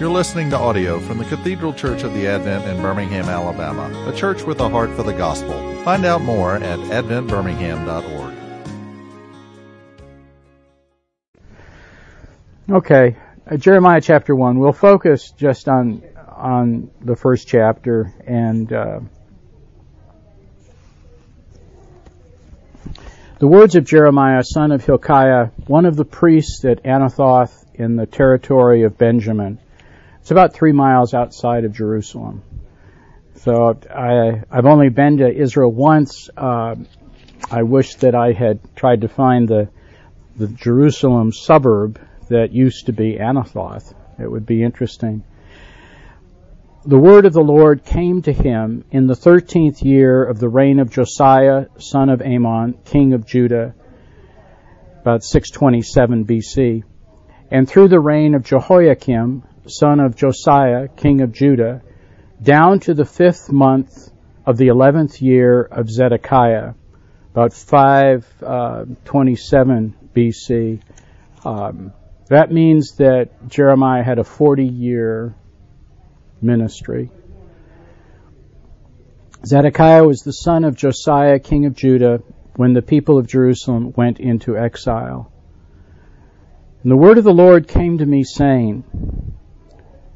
You're 0.00 0.10
listening 0.10 0.50
to 0.50 0.58
audio 0.58 0.98
from 0.98 1.18
the 1.18 1.24
Cathedral 1.24 1.72
Church 1.72 2.02
of 2.02 2.12
the 2.14 2.26
Advent 2.26 2.64
in 2.66 2.82
Birmingham, 2.82 3.26
Alabama, 3.26 4.08
a 4.08 4.16
church 4.16 4.42
with 4.42 4.58
a 4.60 4.68
heart 4.68 4.90
for 4.90 5.02
the 5.04 5.12
gospel. 5.12 5.52
Find 5.84 6.04
out 6.04 6.22
more 6.22 6.56
at 6.56 6.78
adventbirmingham.org. 6.78 8.34
Okay, 12.70 13.16
uh, 13.48 13.56
Jeremiah 13.56 14.00
chapter 14.00 14.34
1. 14.34 14.58
We'll 14.58 14.72
focus 14.72 15.30
just 15.30 15.68
on 15.68 16.02
on 16.26 16.90
the 17.00 17.14
first 17.14 17.46
chapter 17.46 18.12
and 18.26 18.72
uh, 18.72 19.00
the 23.38 23.46
words 23.46 23.76
of 23.76 23.84
Jeremiah, 23.84 24.42
son 24.42 24.72
of 24.72 24.84
Hilkiah, 24.84 25.50
one 25.66 25.84
of 25.84 25.96
the 25.96 26.04
priests 26.04 26.64
at 26.64 26.82
Anathoth 26.82 27.52
in 27.74 27.96
the 27.96 28.06
territory 28.06 28.82
of 28.82 28.96
Benjamin. 28.98 29.58
It's 30.22 30.30
about 30.30 30.54
three 30.54 30.70
miles 30.70 31.14
outside 31.14 31.64
of 31.64 31.72
Jerusalem. 31.72 32.44
So 33.38 33.76
I, 33.90 34.44
I've 34.52 34.66
only 34.66 34.88
been 34.88 35.16
to 35.16 35.28
Israel 35.28 35.72
once. 35.72 36.30
Uh, 36.36 36.76
I 37.50 37.64
wish 37.64 37.96
that 37.96 38.14
I 38.14 38.30
had 38.30 38.60
tried 38.76 39.00
to 39.00 39.08
find 39.08 39.48
the 39.48 39.68
the 40.36 40.46
Jerusalem 40.46 41.32
suburb 41.32 42.00
that 42.28 42.52
used 42.52 42.86
to 42.86 42.92
be 42.92 43.18
Anathoth. 43.18 43.92
It 44.16 44.30
would 44.30 44.46
be 44.46 44.62
interesting. 44.62 45.24
The 46.86 46.98
word 46.98 47.26
of 47.26 47.32
the 47.32 47.40
Lord 47.40 47.84
came 47.84 48.22
to 48.22 48.32
him 48.32 48.84
in 48.92 49.08
the 49.08 49.16
thirteenth 49.16 49.82
year 49.82 50.22
of 50.22 50.38
the 50.38 50.48
reign 50.48 50.78
of 50.78 50.88
Josiah, 50.88 51.66
son 51.78 52.10
of 52.10 52.22
Amon, 52.22 52.74
king 52.84 53.12
of 53.12 53.26
Judah, 53.26 53.74
about 55.00 55.24
627 55.24 56.26
BC, 56.26 56.84
and 57.50 57.68
through 57.68 57.88
the 57.88 57.98
reign 57.98 58.36
of 58.36 58.44
Jehoiakim, 58.44 59.42
son 59.66 60.00
of 60.00 60.16
Josiah, 60.16 60.88
king 60.88 61.20
of 61.20 61.32
Judah, 61.32 61.82
down 62.42 62.80
to 62.80 62.94
the 62.94 63.04
fifth 63.04 63.52
month 63.52 64.10
of 64.44 64.56
the 64.56 64.66
eleventh 64.68 65.20
year 65.22 65.62
of 65.62 65.90
Zedekiah, 65.90 66.74
about 67.32 67.52
527 67.52 68.34
uh, 68.44 68.84
BC. 70.14 70.80
Um, 71.44 71.92
that 72.26 72.50
means 72.50 72.96
that 72.96 73.48
Jeremiah 73.48 74.02
had 74.02 74.18
a 74.18 74.24
40 74.24 74.64
year 74.64 75.36
ministry. 76.40 77.10
Zedekiah 79.44 80.04
was 80.04 80.20
the 80.20 80.32
son 80.32 80.64
of 80.64 80.76
Josiah, 80.76 81.38
king 81.38 81.66
of 81.66 81.74
Judah, 81.74 82.22
when 82.54 82.74
the 82.74 82.82
people 82.82 83.18
of 83.18 83.26
Jerusalem 83.26 83.92
went 83.96 84.20
into 84.20 84.56
exile. 84.56 85.32
And 86.82 86.90
the 86.90 86.96
word 86.96 87.18
of 87.18 87.24
the 87.24 87.32
Lord 87.32 87.68
came 87.68 87.98
to 87.98 88.06
me 88.06 88.24
saying, 88.24 88.84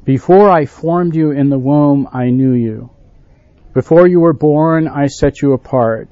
Before 0.07 0.49
I 0.49 0.65
formed 0.65 1.17
you 1.17 1.31
in 1.31 1.49
the 1.49 1.59
womb, 1.59 2.07
I 2.13 2.29
knew 2.29 2.53
you. 2.53 2.91
Before 3.73 4.07
you 4.07 4.21
were 4.21 4.31
born, 4.31 4.87
I 4.87 5.07
set 5.07 5.41
you 5.41 5.51
apart. 5.51 6.07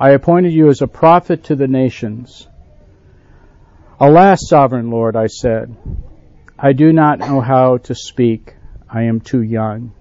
I 0.00 0.12
appointed 0.12 0.54
you 0.54 0.70
as 0.70 0.80
a 0.80 0.86
prophet 0.86 1.44
to 1.44 1.54
the 1.54 1.66
nations. 1.66 2.48
Alas, 4.00 4.48
sovereign 4.48 4.90
Lord, 4.90 5.16
I 5.16 5.26
said, 5.26 5.76
I 6.58 6.72
do 6.72 6.90
not 6.90 7.18
know 7.18 7.42
how 7.42 7.76
to 7.76 7.94
speak. 7.94 8.54
I 8.88 9.02
am 9.02 9.20
too 9.20 9.42
young. 9.42 9.92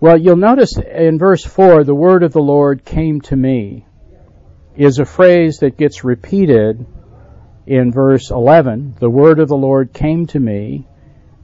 Well, 0.00 0.18
you'll 0.18 0.36
notice 0.36 0.76
in 0.76 1.18
verse 1.18 1.42
4, 1.42 1.84
the 1.84 1.94
word 1.94 2.22
of 2.22 2.34
the 2.34 2.42
Lord 2.42 2.84
came 2.84 3.22
to 3.22 3.34
me 3.34 3.86
is 4.76 4.98
a 4.98 5.06
phrase 5.06 5.56
that 5.60 5.78
gets 5.78 6.04
repeated 6.04 6.84
in 7.66 7.92
verse 7.92 8.30
11. 8.30 8.96
The 9.00 9.08
word 9.08 9.40
of 9.40 9.48
the 9.48 9.56
Lord 9.56 9.94
came 9.94 10.26
to 10.26 10.38
me. 10.38 10.86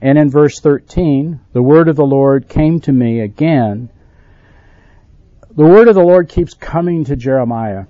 And 0.03 0.19
in 0.19 0.31
verse 0.31 0.61
13, 0.61 1.41
the 1.53 1.63
word 1.63 1.89
of 1.89 1.97
the 1.97 2.07
Lord 2.07 2.49
came 2.49 2.81
to 2.81 2.93
me 2.93 3.21
again. 3.21 3.91
The 5.51 5.65
word 5.65 5.89
of 5.89 5.95
the 5.95 6.05
Lord 6.05 6.29
keeps 6.29 6.55
coming 6.55 7.05
to 7.05 7.17
Jeremiah. 7.17 7.85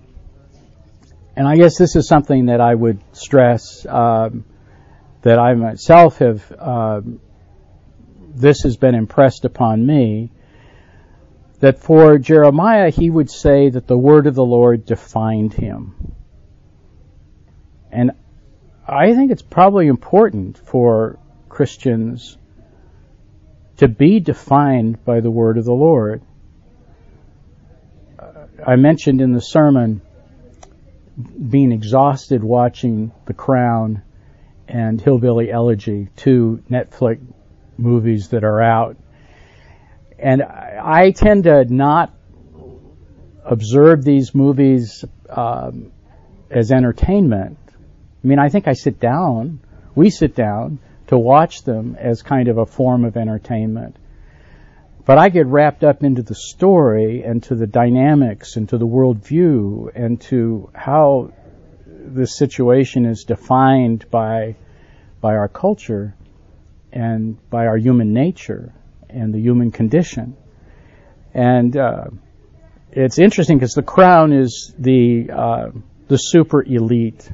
And 1.37 1.47
I 1.47 1.57
guess 1.57 1.79
this 1.79 1.95
is 1.95 2.09
something 2.09 2.47
that 2.47 2.61
I 2.61 2.75
would 2.75 3.01
stress 3.13 3.87
um, 3.87 4.45
that 5.23 5.39
I 5.39 5.55
myself 5.55 6.19
have, 6.19 6.53
uh, 6.59 7.03
this 8.35 8.63
has 8.63 8.77
been 8.77 8.97
impressed 8.97 9.45
upon 9.45 9.87
me, 9.87 10.33
that 11.61 11.79
for 11.79 12.19
Jeremiah, 12.19 12.91
he 12.91 13.09
would 13.09 13.31
say 13.31 13.69
that 13.69 13.87
the 13.87 13.97
word 13.97 14.27
of 14.27 14.35
the 14.35 14.45
Lord 14.45 14.85
defined 14.85 15.53
him. 15.53 16.17
And 17.93 18.13
I 18.87 19.15
think 19.15 19.31
it's 19.31 19.43
probably 19.43 19.87
important 19.87 20.59
for 20.59 21.20
Christians 21.61 22.39
to 23.77 23.87
be 23.87 24.19
defined 24.19 25.05
by 25.05 25.21
the 25.21 25.31
word 25.31 25.59
of 25.59 25.67
the 25.67 25.75
Lord. 25.75 26.23
I 28.67 28.77
mentioned 28.77 29.21
in 29.21 29.33
the 29.33 29.43
sermon 29.43 30.01
being 31.51 31.73
exhausted 31.73 32.43
watching 32.43 33.13
The 33.27 33.35
Crown 33.35 34.01
and 34.69 34.99
Hillbilly 34.99 35.53
Elegy, 35.53 36.09
two 36.17 36.63
Netflix 36.71 37.21
movies 37.77 38.29
that 38.29 38.43
are 38.43 38.63
out. 38.63 38.97
And 40.19 40.43
I 40.43 41.11
tend 41.11 41.45
to 41.45 41.67
not 41.67 42.15
observe 43.45 44.03
these 44.03 44.35
movies 44.35 45.05
um, 45.29 45.93
as 46.51 46.73
entertainment. 46.73 47.59
I 47.69 48.27
mean, 48.27 48.39
I 48.39 48.49
think 48.49 48.67
I 48.67 48.73
sit 48.73 48.99
down, 48.99 49.61
we 49.95 50.09
sit 50.09 50.35
down 50.35 50.79
to 51.11 51.19
watch 51.19 51.65
them 51.65 51.97
as 51.99 52.23
kind 52.23 52.47
of 52.47 52.57
a 52.57 52.65
form 52.65 53.05
of 53.05 53.17
entertainment. 53.17 53.97
But 55.05 55.19
I 55.19 55.29
get 55.29 55.47
wrapped 55.47 55.83
up 55.83 56.05
into 56.05 56.23
the 56.23 56.37
story 56.37 57.25
and 57.25 57.43
to 57.45 57.57
the 57.57 57.67
dynamics 57.67 58.55
and 58.55 58.69
to 58.69 58.79
the 58.79 58.87
worldview 58.87 59.91
and 59.93 60.21
to 60.31 60.71
how 60.73 61.33
this 61.87 62.39
situation 62.39 63.07
is 63.07 63.25
defined 63.25 64.09
by 64.09 64.55
by 65.21 65.35
our 65.35 65.49
culture 65.49 66.15
and 66.93 67.37
by 67.51 67.67
our 67.67 67.77
human 67.77 68.13
nature 68.13 68.73
and 69.09 69.35
the 69.35 69.41
human 69.41 69.73
condition. 69.73 70.37
And 71.35 71.77
uh, 71.77 72.05
it's 72.93 73.19
interesting 73.19 73.59
because 73.59 73.75
the 73.75 73.83
crown 73.83 74.33
is 74.33 74.73
the 74.79 75.29
uh, 75.29 75.71
the 76.07 76.19
super 76.19 76.63
elite 76.63 77.29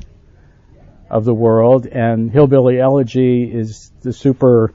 of 1.11 1.25
the 1.25 1.35
world, 1.35 1.87
and 1.87 2.31
hillbilly 2.31 2.81
elegy 2.81 3.45
is 3.45 3.93
the 4.01 4.13
super 4.13 4.73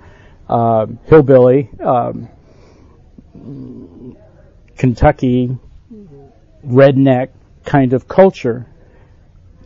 uh, 0.49 0.85
hillbilly. 1.05 1.69
Um, 1.79 2.29
Kentucky 4.77 5.57
redneck 6.65 7.29
kind 7.63 7.93
of 7.93 8.07
culture. 8.07 8.67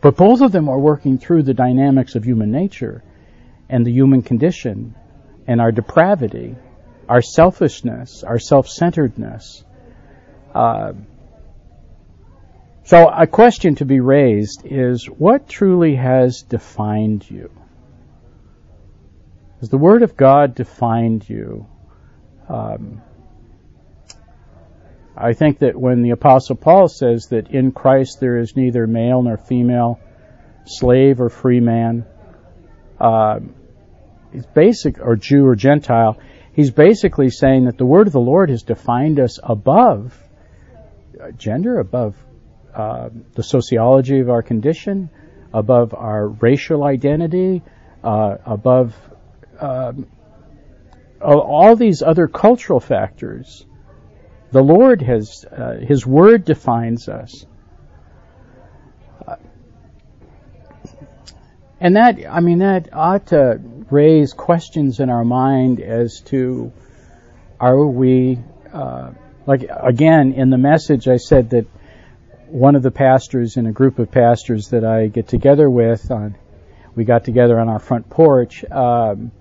But 0.00 0.16
both 0.16 0.40
of 0.40 0.52
them 0.52 0.68
are 0.68 0.78
working 0.78 1.18
through 1.18 1.44
the 1.44 1.54
dynamics 1.54 2.14
of 2.14 2.24
human 2.24 2.50
nature 2.50 3.02
and 3.68 3.84
the 3.84 3.92
human 3.92 4.22
condition 4.22 4.94
and 5.46 5.60
our 5.60 5.72
depravity, 5.72 6.54
our 7.08 7.22
selfishness, 7.22 8.22
our 8.22 8.38
self-centeredness. 8.38 9.64
Uh, 10.54 10.92
so 12.86 13.08
a 13.08 13.26
question 13.26 13.74
to 13.76 13.84
be 13.84 13.98
raised 13.98 14.62
is 14.64 15.06
what 15.06 15.48
truly 15.48 15.96
has 15.96 16.42
defined 16.42 17.28
you? 17.28 17.50
Has 19.60 19.70
the 19.70 19.76
Word 19.76 20.02
of 20.04 20.16
God 20.16 20.54
defined 20.54 21.28
you? 21.28 21.66
Um, 22.48 23.02
I 25.16 25.32
think 25.32 25.58
that 25.58 25.74
when 25.74 26.02
the 26.02 26.10
Apostle 26.10 26.54
Paul 26.54 26.86
says 26.86 27.26
that 27.30 27.50
in 27.50 27.72
Christ 27.72 28.20
there 28.20 28.38
is 28.38 28.54
neither 28.54 28.86
male 28.86 29.20
nor 29.20 29.36
female, 29.36 29.98
slave 30.64 31.20
or 31.20 31.28
free 31.28 31.58
man, 31.58 32.04
uh, 33.00 33.40
he's 34.32 34.46
basic, 34.46 35.00
or 35.00 35.16
Jew 35.16 35.44
or 35.44 35.56
Gentile, 35.56 36.20
he's 36.52 36.70
basically 36.70 37.30
saying 37.30 37.64
that 37.64 37.78
the 37.78 37.86
word 37.86 38.06
of 38.06 38.12
the 38.12 38.20
Lord 38.20 38.50
has 38.50 38.62
defined 38.62 39.18
us 39.18 39.40
above 39.42 40.16
uh, 41.20 41.32
gender, 41.32 41.80
above 41.80 42.14
uh, 42.76 43.08
the 43.34 43.42
sociology 43.42 44.20
of 44.20 44.28
our 44.28 44.42
condition, 44.42 45.08
above 45.52 45.94
our 45.94 46.28
racial 46.28 46.84
identity, 46.84 47.62
uh, 48.04 48.36
above 48.44 48.94
um, 49.58 50.06
all 51.20 51.74
these 51.74 52.02
other 52.02 52.28
cultural 52.28 52.78
factors 52.78 53.64
the 54.52 54.62
Lord 54.62 55.02
has, 55.02 55.44
uh, 55.44 55.78
His 55.86 56.06
Word 56.06 56.44
defines 56.44 57.08
us. 57.08 57.46
and 61.78 61.96
that, 61.96 62.18
I 62.26 62.40
mean, 62.40 62.60
that 62.60 62.88
ought 62.92 63.26
to 63.28 63.60
raise 63.90 64.32
questions 64.32 64.98
in 64.98 65.10
our 65.10 65.24
mind 65.24 65.80
as 65.80 66.20
to 66.26 66.72
are 67.60 67.86
we, 67.86 68.38
uh, 68.72 69.10
like, 69.46 69.66
again, 69.70 70.32
in 70.32 70.50
the 70.50 70.58
message, 70.58 71.06
I 71.06 71.18
said 71.18 71.50
that 71.50 71.66
one 72.48 72.76
of 72.76 72.82
the 72.82 72.90
pastors 72.90 73.56
in 73.56 73.66
a 73.66 73.72
group 73.72 73.98
of 73.98 74.10
pastors 74.10 74.68
that 74.68 74.84
I 74.84 75.08
get 75.08 75.28
together 75.28 75.68
with 75.68 76.10
on, 76.10 76.36
we 76.94 77.04
got 77.04 77.24
together 77.24 77.58
on 77.58 77.68
our 77.68 77.78
front 77.78 78.08
porch, 78.08 78.64
um, 78.70 79.32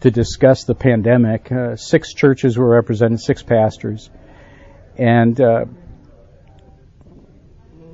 to 0.00 0.10
discuss 0.10 0.64
the 0.64 0.74
pandemic. 0.74 1.50
Uh, 1.50 1.76
six 1.76 2.14
churches 2.14 2.56
were 2.56 2.68
represented, 2.68 3.20
six 3.20 3.42
pastors, 3.42 4.10
and 4.96 5.40
uh, 5.40 5.64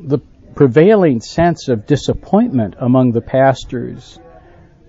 the 0.01 0.19
prevailing 0.55 1.21
sense 1.21 1.69
of 1.69 1.87
disappointment 1.87 2.75
among 2.79 3.13
the 3.13 3.21
pastors 3.21 4.19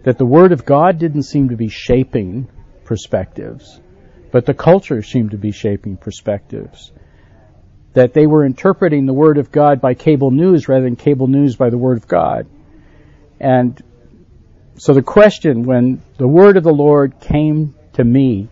that 0.04 0.18
the 0.18 0.26
Word 0.26 0.52
of 0.52 0.66
God 0.66 1.00
didn't 1.00 1.24
seem 1.24 1.50
to 1.50 1.56
be 1.56 1.70
shaping 1.70 2.48
perspectives, 2.84 3.80
but 4.32 4.46
the 4.46 4.54
culture 4.54 5.02
seemed 5.02 5.32
to 5.32 5.38
be 5.38 5.52
shaping 5.52 5.98
perspectives. 5.98 6.92
That 7.96 8.14
they 8.14 8.28
were 8.28 8.46
interpreting 8.46 9.06
the 9.06 9.14
Word 9.14 9.38
of 9.38 9.52
God 9.52 9.82
by 9.82 9.94
cable 9.94 10.32
news 10.32 10.70
rather 10.70 10.84
than 10.84 10.96
cable 10.96 11.28
news 11.28 11.56
by 11.56 11.70
the 11.70 11.78
Word 11.78 11.98
of 11.98 12.08
God. 12.08 12.48
And 13.40 13.82
so 14.78 14.94
the 14.94 15.02
question 15.02 15.64
when 15.64 16.02
the 16.18 16.28
Word 16.28 16.58
of 16.58 16.64
the 16.64 16.74
Lord 16.74 17.20
came 17.20 17.74
to 17.94 18.04
me, 18.04 18.50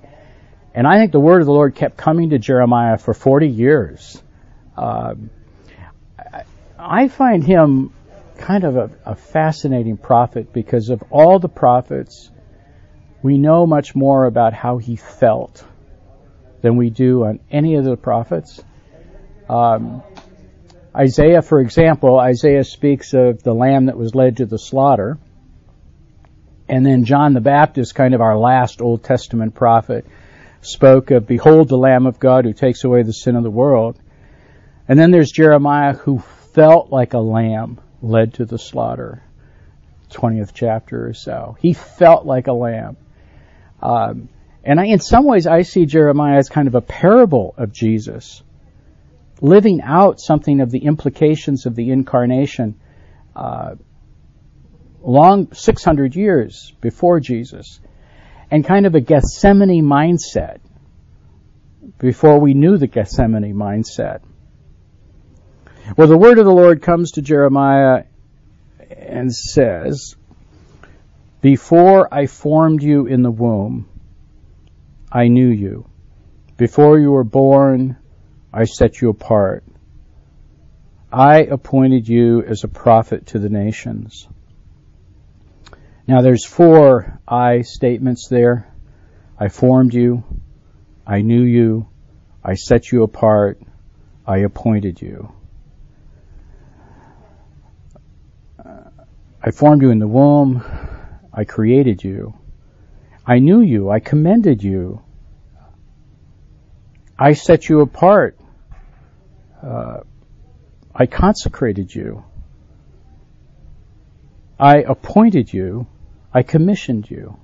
and 0.74 0.88
I 0.88 0.98
think 0.98 1.12
the 1.12 1.19
Word 1.19 1.42
of 1.42 1.45
the 1.45 1.54
Lord 1.54 1.75
kept 1.75 1.98
coming 1.98 2.31
to 2.31 2.40
Jeremiah 2.40 2.98
for 2.98 3.13
40 3.13 3.48
years. 3.48 4.22
Um, 4.75 5.30
I 6.80 7.07
find 7.07 7.44
him 7.44 7.94
kind 8.38 8.63
of 8.63 8.75
a, 8.75 8.89
a, 9.06 9.16
fascinating 9.16 9.96
prophet 9.96 10.51
because 10.51 10.89
of 10.89 11.04
all 11.12 11.39
the 11.39 11.48
prophets, 11.48 12.30
we 13.22 13.38
know 13.38 13.66
much 13.66 13.96
more 13.96 14.25
about 14.25 14.54
how 14.54 14.80
he 14.80 14.96
felt 14.96 15.63
than 16.62 16.75
we 16.75 16.89
do 16.89 17.25
on 17.25 17.39
any 17.51 17.75
of 17.75 17.86
the 17.86 17.96
prophets. 17.96 18.62
Um, 19.54 20.02
Isaiah, 20.96 21.44
for 21.44 21.60
example, 21.60 22.20
Isaiah 22.20 22.64
speaks 22.64 23.14
of 23.14 23.44
the 23.44 23.54
lamb 23.54 23.86
that 23.86 23.98
was 23.98 24.16
led 24.16 24.38
to 24.38 24.48
the 24.48 24.58
slaughter. 24.58 25.20
And 26.68 26.84
then 26.84 27.06
John 27.06 27.34
the 27.34 27.42
Baptist, 27.42 27.94
kind 27.94 28.16
of 28.16 28.22
our 28.22 28.36
last 28.36 28.82
Old 28.82 29.04
Testament 29.04 29.54
prophet, 29.54 30.08
spoke 30.62 31.12
of, 31.12 31.28
Behold 31.28 31.68
the 31.68 31.78
Lamb 31.78 32.08
of 32.08 32.20
God 32.20 32.46
who 32.46 32.54
takes 32.54 32.84
away 32.84 33.04
the 33.04 33.14
sin 33.14 33.36
of 33.36 33.44
the 33.44 33.52
world. 33.52 34.00
And 34.88 34.98
then 34.98 35.12
there's 35.12 35.32
Jeremiah 35.32 35.94
who 35.94 36.20
felt 36.54 36.92
like 36.92 37.14
a 37.14 37.20
lamb 37.20 37.80
led 38.02 38.36
to 38.36 38.46
the 38.46 38.58
slaughter. 38.58 39.22
20th 40.10 40.52
chapter 40.54 41.08
or 41.08 41.14
so. 41.14 41.58
He 41.60 41.74
felt 41.74 42.26
like 42.26 42.48
a 42.48 42.54
lamb. 42.54 42.98
Um, 43.82 44.30
and 44.64 44.80
I, 44.80 44.86
in 44.86 45.00
some 45.00 45.26
ways, 45.26 45.46
I 45.46 45.62
see 45.62 45.86
Jeremiah 45.86 46.38
as 46.38 46.50
kind 46.50 46.68
of 46.68 46.76
a 46.76 46.82
parable 46.82 47.54
of 47.58 47.72
Jesus, 47.72 48.42
living 49.42 49.82
out 49.82 50.20
something 50.20 50.62
of 50.62 50.72
the 50.72 50.86
implications 50.86 51.66
of 51.66 51.76
the 51.76 51.90
incarnation, 51.90 52.80
uh, 53.36 53.76
long 55.02 55.54
600 55.54 56.16
years 56.16 56.74
before 56.82 57.20
Jesus, 57.20 57.80
and 58.50 58.66
kind 58.66 58.86
of 58.86 58.96
a 58.96 59.02
Gethsemane 59.02 59.84
mindset 59.84 60.60
before 61.98 62.40
we 62.40 62.54
knew 62.54 62.78
the 62.78 62.88
Gethsemane 62.88 63.54
mindset. 63.54 64.22
Well, 65.98 66.08
the 66.08 66.18
word 66.18 66.40
of 66.40 66.46
the 66.46 66.52
Lord 66.52 66.82
comes 66.82 67.12
to 67.14 67.22
Jeremiah 67.22 68.06
and 68.90 69.34
says, 69.34 70.16
Before 71.42 72.14
I 72.14 72.28
formed 72.28 72.82
you 72.82 73.06
in 73.06 73.22
the 73.22 73.32
womb, 73.32 73.90
I 75.12 75.28
knew 75.28 75.50
you. 75.50 75.86
Before 76.58 76.98
you 76.98 77.12
were 77.12 77.24
born, 77.24 77.98
I 78.54 78.66
set 78.66 79.02
you 79.02 79.10
apart. 79.10 79.64
I 81.12 81.40
appointed 81.40 82.08
you 82.08 82.44
as 82.44 82.64
a 82.64 82.68
prophet 82.68 83.28
to 83.28 83.40
the 83.40 83.50
nations. 83.50 84.28
Now 86.08 86.22
there's 86.22 86.46
four 86.46 87.20
I 87.28 87.62
statements 87.62 88.28
there. 88.30 88.72
I 89.40 89.48
formed 89.48 89.94
you. 89.94 90.24
I 91.06 91.22
knew 91.22 91.42
you. 91.42 91.88
I 92.44 92.54
set 92.54 92.92
you 92.92 93.04
apart. 93.04 93.60
I 94.28 94.40
appointed 94.40 95.02
you. 95.02 95.34
I 99.46 99.52
formed 99.52 99.82
you 99.82 99.90
in 99.90 100.00
the 100.00 100.08
womb. 100.08 100.64
I 101.34 101.44
created 101.44 102.04
you. 102.04 102.36
I 103.26 103.40
knew 103.40 103.62
you. 103.62 103.90
I 103.90 104.00
commended 104.00 104.64
you. 104.64 105.02
I 107.18 107.34
set 107.34 107.68
you 107.68 107.82
apart. 107.82 108.38
Uh, 109.63 110.01
I 110.94 111.06
consecrated 111.06 111.94
you. 111.94 112.24
I 114.60 114.77
appointed 114.77 115.51
you. 115.54 115.88
I 116.33 116.44
commissioned 116.44 117.10
you. 117.10 117.38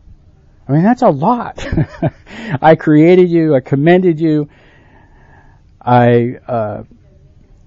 I 0.67 0.73
mean, 0.73 0.83
that's 0.83 1.01
a 1.01 1.09
lot. 1.09 1.65
I 2.61 2.75
created 2.75 3.29
you. 3.29 3.55
I 3.55 3.61
commended 3.61 4.19
you. 4.19 4.49
I 5.81 6.35
uh, 6.47 6.83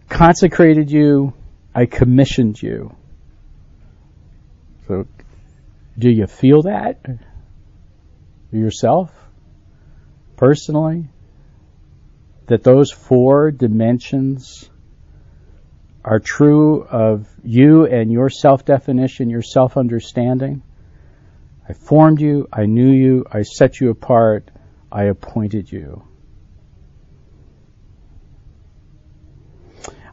consecrated 0.08 0.90
you. 0.90 1.32
I 1.74 1.86
commissioned 1.86 2.60
you. 2.60 2.94
So, 4.86 5.06
do 5.98 6.10
you 6.10 6.26
feel 6.26 6.62
that 6.62 7.00
yourself, 8.52 9.10
personally? 10.36 11.08
That 12.46 12.64
those 12.64 12.90
four 12.90 13.50
dimensions 13.50 14.68
are 16.04 16.18
true 16.18 16.82
of 16.82 17.28
you 17.44 17.86
and 17.86 18.10
your 18.10 18.28
self 18.28 18.64
definition, 18.64 19.30
your 19.30 19.42
self 19.42 19.76
understanding? 19.76 20.62
I 21.68 21.74
formed 21.74 22.20
you, 22.20 22.48
I 22.52 22.66
knew 22.66 22.90
you, 22.90 23.24
I 23.30 23.42
set 23.42 23.80
you 23.80 23.90
apart, 23.90 24.50
I 24.90 25.04
appointed 25.04 25.70
you. 25.70 26.02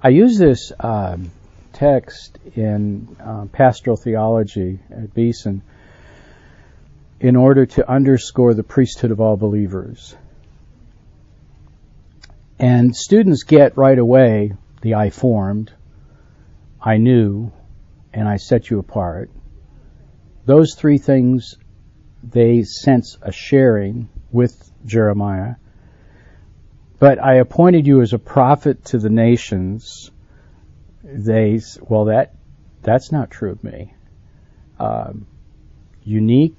I 0.02 0.10
use 0.10 0.38
this 0.38 0.72
um, 0.80 1.32
text 1.74 2.38
in 2.56 3.18
uh, 3.20 3.46
pastoral 3.52 3.98
theology 3.98 4.80
at 4.92 5.14
Beeson 5.14 5.62
in 7.20 7.36
order 7.36 7.66
to 7.66 7.90
underscore 7.90 8.54
the 8.54 8.64
priesthood 8.64 9.12
of 9.12 9.20
all 9.20 9.36
believers. 9.36 10.16
And 12.60 12.96
students 12.96 13.44
get 13.44 13.78
right 13.78 13.98
away 13.98 14.54
the 14.82 14.96
I 14.96 15.10
formed, 15.10 15.72
I 16.82 16.98
knew, 16.98 17.52
and 18.14 18.28
I 18.28 18.38
set 18.38 18.70
you 18.70 18.80
apart. 18.80 19.32
Those 20.46 20.76
three 20.76 20.98
things, 20.98 21.56
they 22.24 22.64
sense 22.64 23.18
a 23.22 23.32
sharing 23.32 24.10
with 24.32 24.72
Jeremiah. 24.86 25.56
But 27.00 27.24
I 27.24 27.36
appointed 27.36 27.88
you 27.88 28.01
as 28.01 28.13
a 28.13 28.20
prophet 28.20 28.86
to 28.86 28.98
the 28.98 29.10
nations 29.10 30.12
they 31.04 31.60
well 31.82 32.06
that 32.06 32.36
that's 32.82 33.12
not 33.12 33.32
true 33.32 33.51
of 33.51 33.63
me. 33.63 33.94
Um, 34.80 35.28
unique 36.04 36.56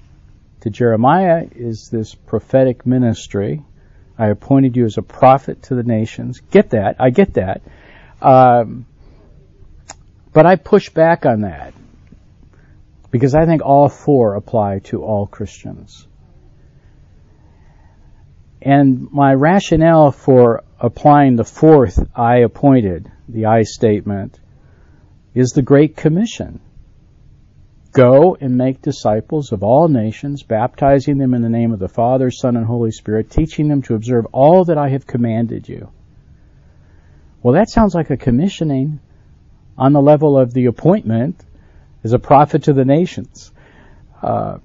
to 0.61 0.69
Jeremiah 0.69 1.47
is 1.55 1.89
this 1.91 2.13
prophetic 2.13 2.85
ministry. 2.85 3.63
I 4.21 4.27
appointed 4.27 4.77
you 4.77 4.85
as 4.85 4.99
a 4.99 5.01
prophet 5.01 5.63
to 5.63 5.73
the 5.73 5.81
nations. 5.81 6.41
Get 6.51 6.69
that? 6.69 6.97
I 6.99 7.09
get 7.09 7.33
that. 7.33 7.63
Um, 8.21 8.85
but 10.31 10.45
I 10.45 10.57
push 10.57 10.89
back 10.89 11.25
on 11.25 11.41
that 11.41 11.73
because 13.09 13.33
I 13.33 13.47
think 13.47 13.63
all 13.63 13.89
four 13.89 14.35
apply 14.35 14.81
to 14.89 15.03
all 15.03 15.25
Christians. 15.25 16.05
And 18.61 19.11
my 19.11 19.33
rationale 19.33 20.11
for 20.11 20.65
applying 20.79 21.35
the 21.35 21.43
fourth 21.43 22.07
I 22.15 22.41
appointed, 22.41 23.11
the 23.27 23.47
I 23.47 23.63
statement, 23.63 24.39
is 25.33 25.53
the 25.53 25.63
Great 25.63 25.97
Commission. 25.97 26.59
Go 27.91 28.37
and 28.39 28.55
make 28.55 28.81
disciples 28.81 29.51
of 29.51 29.63
all 29.63 29.89
nations, 29.89 30.43
baptizing 30.43 31.17
them 31.17 31.33
in 31.33 31.41
the 31.41 31.49
name 31.49 31.73
of 31.73 31.79
the 31.79 31.89
Father, 31.89 32.31
Son, 32.31 32.55
and 32.55 32.65
Holy 32.65 32.91
Spirit, 32.91 33.29
teaching 33.29 33.67
them 33.67 33.81
to 33.83 33.95
observe 33.95 34.27
all 34.31 34.65
that 34.65 34.77
I 34.77 34.89
have 34.89 35.05
commanded 35.05 35.67
you. 35.67 35.89
Well, 37.43 37.55
that 37.55 37.69
sounds 37.69 37.93
like 37.93 38.09
a 38.09 38.17
commissioning 38.17 38.99
on 39.77 39.93
the 39.93 40.01
level 40.01 40.37
of 40.37 40.53
the 40.53 40.67
appointment 40.67 41.43
as 42.03 42.13
a 42.13 42.19
prophet 42.19 42.63
to 42.63 42.73
the 42.73 42.85
nations. 42.85 43.51
Uh, 44.21 44.59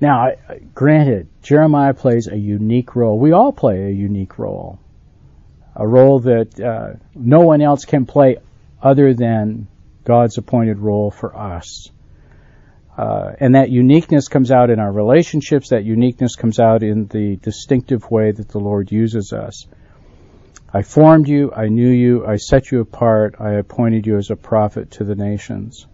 now, 0.00 0.32
granted, 0.74 1.28
Jeremiah 1.42 1.94
plays 1.94 2.28
a 2.28 2.36
unique 2.36 2.96
role. 2.96 3.18
We 3.18 3.32
all 3.32 3.52
play 3.52 3.84
a 3.84 3.90
unique 3.90 4.38
role. 4.38 4.78
A 5.74 5.86
role 5.86 6.20
that 6.20 6.60
uh, 6.60 6.94
no 7.14 7.40
one 7.40 7.60
else 7.60 7.84
can 7.84 8.06
play 8.06 8.36
other 8.82 9.14
than 9.14 9.68
God's 10.06 10.38
appointed 10.38 10.78
role 10.78 11.10
for 11.10 11.36
us. 11.36 11.90
Uh, 12.96 13.32
and 13.38 13.54
that 13.54 13.68
uniqueness 13.68 14.28
comes 14.28 14.50
out 14.50 14.70
in 14.70 14.78
our 14.80 14.90
relationships, 14.90 15.68
that 15.68 15.84
uniqueness 15.84 16.34
comes 16.34 16.58
out 16.58 16.82
in 16.82 17.06
the 17.08 17.36
distinctive 17.36 18.10
way 18.10 18.30
that 18.32 18.48
the 18.48 18.58
Lord 18.58 18.90
uses 18.90 19.34
us. 19.34 19.66
I 20.72 20.82
formed 20.82 21.28
you, 21.28 21.52
I 21.54 21.68
knew 21.68 21.90
you, 21.90 22.26
I 22.26 22.36
set 22.36 22.70
you 22.70 22.80
apart, 22.80 23.36
I 23.38 23.52
appointed 23.52 24.06
you 24.06 24.16
as 24.16 24.30
a 24.30 24.36
prophet 24.36 24.92
to 24.92 25.04
the 25.04 25.14
nations. 25.14 25.86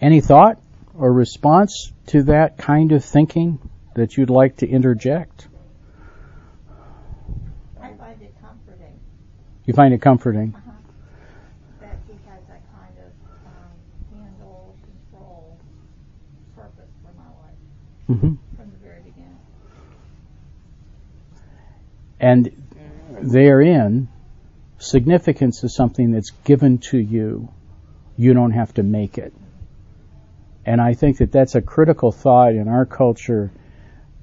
Any 0.00 0.20
thought 0.20 0.58
or 0.98 1.12
response 1.12 1.92
to 2.06 2.24
that 2.24 2.58
kind 2.58 2.92
of 2.92 3.04
thinking 3.04 3.58
that 3.94 4.16
you'd 4.16 4.30
like 4.30 4.56
to 4.58 4.66
interject? 4.68 5.48
I 7.80 7.92
find 7.94 8.20
it 8.22 8.34
comforting 8.40 9.00
You 9.66 9.74
find 9.74 9.94
it 9.94 10.00
comforting. 10.02 10.54
uh-huh, 10.56 10.72
that 11.80 11.98
he 12.08 12.14
has 12.28 12.40
that 12.48 12.62
kind 12.74 12.96
of 12.98 13.12
um, 13.46 14.18
handle, 14.18 14.76
control, 14.82 15.58
purpose 16.56 16.90
for 17.02 17.12
my 17.16 17.30
life 18.12 18.20
hmm 18.20 18.34
from 18.56 18.70
the 18.70 18.78
very 18.78 19.00
beginning. 19.00 19.38
And 22.20 22.50
therein, 23.20 24.08
significance 24.78 25.64
is 25.64 25.74
something 25.74 26.12
that's 26.12 26.30
given 26.44 26.78
to 26.78 26.98
you. 26.98 27.48
You 28.16 28.34
don't 28.34 28.52
have 28.52 28.74
to 28.74 28.82
make 28.82 29.18
it. 29.18 29.32
And 30.64 30.80
I 30.80 30.94
think 30.94 31.18
that 31.18 31.32
that's 31.32 31.54
a 31.54 31.62
critical 31.62 32.12
thought 32.12 32.54
in 32.54 32.68
our 32.68 32.86
culture 32.86 33.50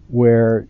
where 0.07 0.67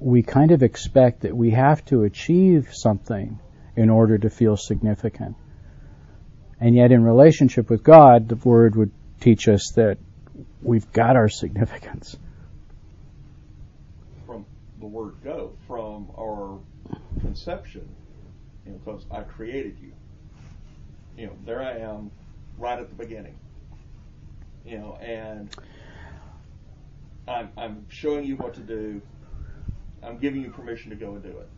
we 0.00 0.22
kind 0.22 0.50
of 0.50 0.62
expect 0.62 1.22
that 1.22 1.36
we 1.36 1.50
have 1.50 1.84
to 1.86 2.04
achieve 2.04 2.70
something 2.72 3.38
in 3.76 3.90
order 3.90 4.18
to 4.18 4.30
feel 4.30 4.56
significant. 4.56 5.36
And 6.60 6.74
yet 6.74 6.92
in 6.92 7.04
relationship 7.04 7.68
with 7.68 7.82
God, 7.82 8.28
the 8.28 8.36
Word 8.36 8.76
would 8.76 8.92
teach 9.20 9.48
us 9.48 9.72
that 9.76 9.98
we've 10.62 10.90
got 10.92 11.16
our 11.16 11.28
significance. 11.28 12.16
From 14.26 14.46
the 14.80 14.86
word 14.86 15.14
go, 15.22 15.52
from 15.66 16.10
our 16.18 16.58
conception, 17.20 17.88
you 18.66 18.72
know, 18.72 18.78
because 18.84 19.04
I 19.10 19.22
created 19.22 19.76
you. 19.80 19.92
You 21.16 21.26
know, 21.28 21.32
there 21.46 21.62
I 21.62 21.78
am, 21.78 22.10
right 22.58 22.78
at 22.78 22.88
the 22.88 22.94
beginning. 22.94 23.36
You 24.66 24.78
know, 24.78 24.98
and 25.00 25.54
I'm 27.28 27.50
I'm 27.56 27.86
showing 27.88 28.24
you 28.24 28.36
what 28.36 28.54
to 28.54 28.60
do. 28.60 29.00
I'm 30.02 30.18
giving 30.18 30.42
you 30.42 30.50
permission 30.50 30.90
to 30.90 30.96
go 30.96 31.12
and 31.12 31.22
do 31.22 31.30
it. 31.30 31.48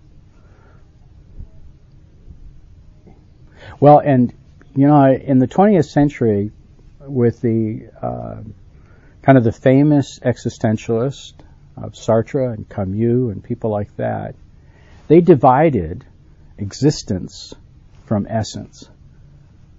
Well, 3.80 3.98
and 3.98 4.32
you 4.74 4.86
know, 4.86 5.10
in 5.10 5.38
the 5.38 5.48
20th 5.48 5.88
century, 5.88 6.52
with 7.00 7.40
the 7.40 7.88
uh, 8.02 8.36
kind 9.22 9.38
of 9.38 9.44
the 9.44 9.52
famous 9.52 10.18
existentialist 10.20 11.32
of 11.76 11.92
Sartre 11.92 12.52
and 12.52 12.68
Camus 12.68 13.32
and 13.32 13.42
people 13.42 13.70
like 13.70 13.94
that, 13.96 14.34
they 15.08 15.20
divided 15.20 16.04
existence 16.58 17.54
from 18.04 18.26
essence. 18.28 18.88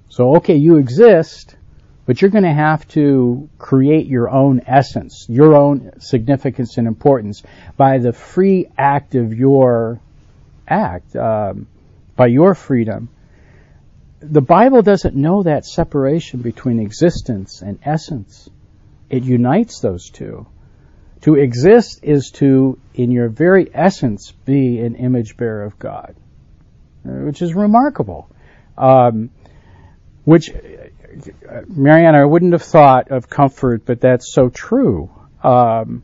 So, 0.10 0.38
okay, 0.38 0.56
you 0.56 0.78
exist, 0.78 1.56
but 2.06 2.22
you're 2.22 2.32
going 2.32 2.44
to 2.44 2.54
have 2.54 2.88
to 2.90 3.50
create 3.58 4.08
your 4.08 4.30
own 4.30 4.62
essence, 4.66 5.26
your 5.28 5.56
own 5.56 6.00
significance 6.00 6.78
and 6.78 6.88
importance 6.88 7.44
by 7.76 7.98
the 7.98 8.14
free 8.14 8.68
act 8.78 9.16
of 9.16 9.34
your 9.34 10.00
act, 10.68 11.16
um, 11.16 11.68
by 12.16 12.28
your 12.28 12.56
freedom 12.56 13.10
the 14.20 14.42
Bible 14.42 14.82
doesn't 14.82 15.16
know 15.16 15.44
that 15.44 15.66
separation 15.66 16.42
between 16.42 16.80
existence 16.80 17.62
and 17.62 17.80
essence. 17.84 18.50
It 19.10 19.24
unites 19.24 19.80
those 19.80 20.10
two. 20.10 20.48
To 21.22 21.36
exist 21.36 22.00
is 22.04 22.32
to, 22.36 22.78
in 22.94 23.12
your 23.12 23.30
very 23.30 23.70
essence, 23.74 24.32
be 24.46 24.80
an 24.80 24.96
image 24.96 25.36
bearer 25.36 25.64
of 25.64 25.78
God, 25.80 26.16
uh, 27.06 27.10
which 27.26 27.42
is 27.42 27.54
remarkable. 27.54 28.30
Um, 28.78 29.32
which, 30.26 30.52
uh, 30.52 31.62
Marianne, 31.68 32.16
I 32.16 32.26
wouldn't 32.26 32.54
have 32.54 32.62
thought 32.62 33.12
of 33.12 33.30
comfort, 33.30 33.86
but 33.86 34.02
that's 34.02 34.32
so 34.34 34.50
true. 34.50 35.10
Um, 35.44 36.04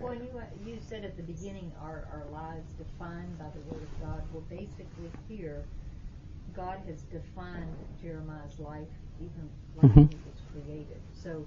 Well, 0.00 0.14
you, 0.14 0.28
uh, 0.34 0.42
you 0.64 0.78
said 0.88 1.04
at 1.04 1.16
the 1.16 1.22
beginning, 1.22 1.72
are 1.82 2.06
our 2.12 2.24
lives 2.32 2.70
defined 2.78 3.38
by 3.38 3.46
the 3.54 3.60
Word 3.72 3.82
of 3.82 4.00
God? 4.00 4.22
Well, 4.32 4.44
basically 4.48 5.10
here, 5.28 5.62
God 6.54 6.78
has 6.86 7.02
defined 7.02 7.74
Jeremiah's 8.02 8.58
life 8.58 8.88
even 9.20 9.48
when 9.74 9.90
Mhm. 9.90 10.08
he 10.10 10.16
was 10.26 10.40
created. 10.52 11.00
So 11.14 11.44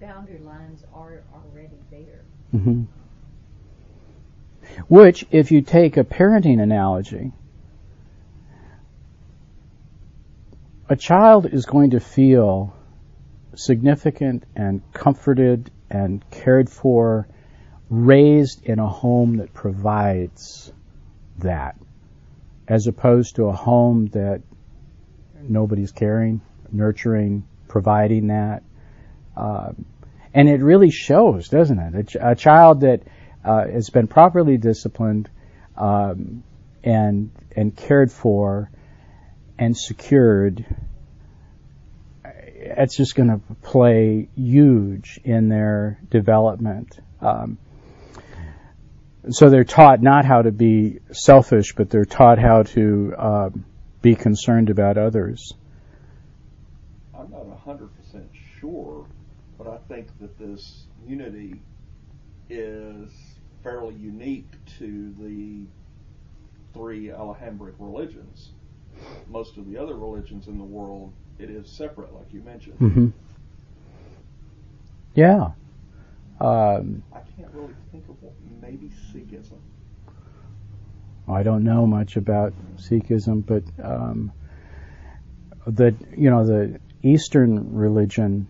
boundary 0.00 0.38
lines 0.38 0.84
are 0.92 1.22
already 1.34 1.78
there. 1.90 2.24
hmm 2.50 2.84
Which, 4.88 5.24
if 5.30 5.50
you 5.50 5.62
take 5.62 5.96
a 5.96 6.04
parenting 6.04 6.60
analogy, 6.62 7.32
a 10.88 10.96
child 10.96 11.46
is 11.46 11.66
going 11.66 11.90
to 11.90 12.00
feel 12.00 12.74
significant 13.54 14.44
and 14.54 14.82
comforted 14.92 15.70
and 15.90 16.28
cared 16.30 16.68
for, 16.68 17.26
raised 17.88 18.64
in 18.64 18.78
a 18.78 18.88
home 18.88 19.38
that 19.38 19.54
provides 19.54 20.72
that, 21.38 21.76
as 22.68 22.86
opposed 22.86 23.36
to 23.36 23.46
a 23.46 23.52
home 23.52 24.06
that 24.08 24.42
nobody's 25.42 25.92
caring, 25.92 26.40
nurturing, 26.72 27.46
providing 27.68 28.28
that. 28.28 28.62
Um, 29.36 29.84
and 30.34 30.48
it 30.48 30.62
really 30.62 30.90
shows, 30.90 31.48
doesn't 31.48 31.78
it? 31.78 31.94
A, 31.94 32.02
ch- 32.04 32.16
a 32.20 32.34
child 32.34 32.80
that 32.80 33.02
uh, 33.44 33.66
has 33.66 33.90
been 33.90 34.06
properly 34.06 34.56
disciplined 34.56 35.30
um, 35.76 36.42
and 36.82 37.30
and 37.54 37.74
cared 37.74 38.12
for 38.12 38.70
and 39.58 39.76
secured, 39.76 40.64
uh, 42.24 42.28
it's 42.44 42.96
just 42.96 43.14
going 43.14 43.28
to 43.28 43.40
play 43.62 44.28
huge 44.34 45.18
in 45.24 45.48
their 45.48 45.98
development. 46.10 46.98
Um, 47.20 47.58
so 49.30 49.50
they're 49.50 49.64
taught 49.64 50.02
not 50.02 50.24
how 50.24 50.42
to 50.42 50.52
be 50.52 51.00
selfish, 51.12 51.74
but 51.74 51.90
they're 51.90 52.04
taught 52.04 52.38
how 52.38 52.62
to 52.62 53.14
um, 53.18 53.64
be 54.02 54.14
concerned 54.14 54.70
about 54.70 54.98
others. 54.98 55.54
I'm 57.14 57.30
not 57.30 57.46
hundred 57.64 57.90
percent 57.96 58.28
sure, 58.60 59.05
but 59.66 59.74
I 59.74 59.94
think 59.94 60.08
that 60.20 60.38
this 60.38 60.84
unity 61.06 61.60
is 62.48 63.10
fairly 63.64 63.94
unique 63.94 64.52
to 64.78 65.12
the 65.20 65.64
three 66.72 67.10
Abrahamic 67.10 67.74
religions. 67.80 68.50
Most 69.28 69.56
of 69.56 69.68
the 69.68 69.76
other 69.76 69.96
religions 69.96 70.46
in 70.46 70.58
the 70.58 70.64
world, 70.64 71.12
it 71.40 71.50
is 71.50 71.68
separate, 71.68 72.14
like 72.14 72.32
you 72.32 72.42
mentioned. 72.42 72.78
hmm 72.78 73.08
Yeah. 75.14 75.50
Um, 76.40 77.02
I 77.12 77.20
can't 77.36 77.52
really 77.52 77.74
think 77.90 78.08
of 78.08 78.22
what 78.22 78.34
maybe 78.60 78.90
Sikhism. 79.12 79.58
I 81.28 81.42
don't 81.42 81.64
know 81.64 81.86
much 81.86 82.16
about 82.16 82.52
Sikhism, 82.76 83.44
but 83.44 83.64
um, 83.82 84.32
the 85.66 85.92
you 86.16 86.30
know 86.30 86.46
the 86.46 86.78
Eastern 87.02 87.74
religion, 87.74 88.48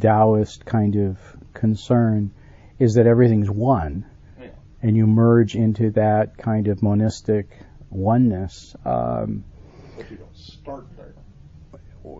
Taoist 0.00 0.64
kind 0.64 0.96
of 0.96 1.18
concern, 1.52 2.30
is 2.78 2.94
that 2.94 3.06
everything's 3.06 3.50
one, 3.50 4.04
Yeah. 4.40 4.48
and 4.82 4.96
you 4.96 5.06
merge 5.06 5.54
into 5.54 5.90
that 5.92 6.36
kind 6.36 6.68
of 6.68 6.82
monistic 6.82 7.46
oneness. 7.90 8.74
Um, 8.84 9.44
But 9.96 10.10
you 10.10 10.16
don't 10.16 10.36
start 10.36 10.86
there. 10.96 11.14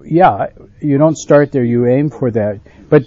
yeah, 0.04 0.46
you 0.80 0.98
don't 0.98 1.16
start 1.16 1.52
there; 1.52 1.64
you 1.64 1.86
aim 1.86 2.10
for 2.10 2.30
that, 2.30 2.60
but 2.88 3.02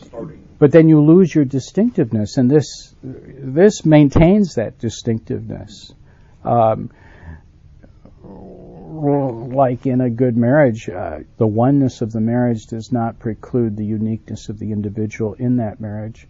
but 0.59 0.71
then 0.71 0.89
you 0.89 1.01
lose 1.01 1.33
your 1.33 1.45
distinctiveness, 1.45 2.37
and 2.37 2.49
this 2.49 2.95
this 3.03 3.85
maintains 3.85 4.55
that 4.55 4.79
distinctiveness. 4.79 5.93
Um, 6.43 6.89
like 8.97 9.85
in 9.85 10.01
a 10.01 10.09
good 10.09 10.35
marriage, 10.35 10.89
uh, 10.89 11.19
the 11.37 11.47
oneness 11.47 12.01
of 12.01 12.11
the 12.11 12.21
marriage 12.21 12.65
does 12.67 12.91
not 12.91 13.19
preclude 13.19 13.77
the 13.77 13.85
uniqueness 13.85 14.49
of 14.49 14.59
the 14.59 14.71
individual 14.71 15.33
in 15.33 15.57
that 15.57 15.79
marriage. 15.79 16.27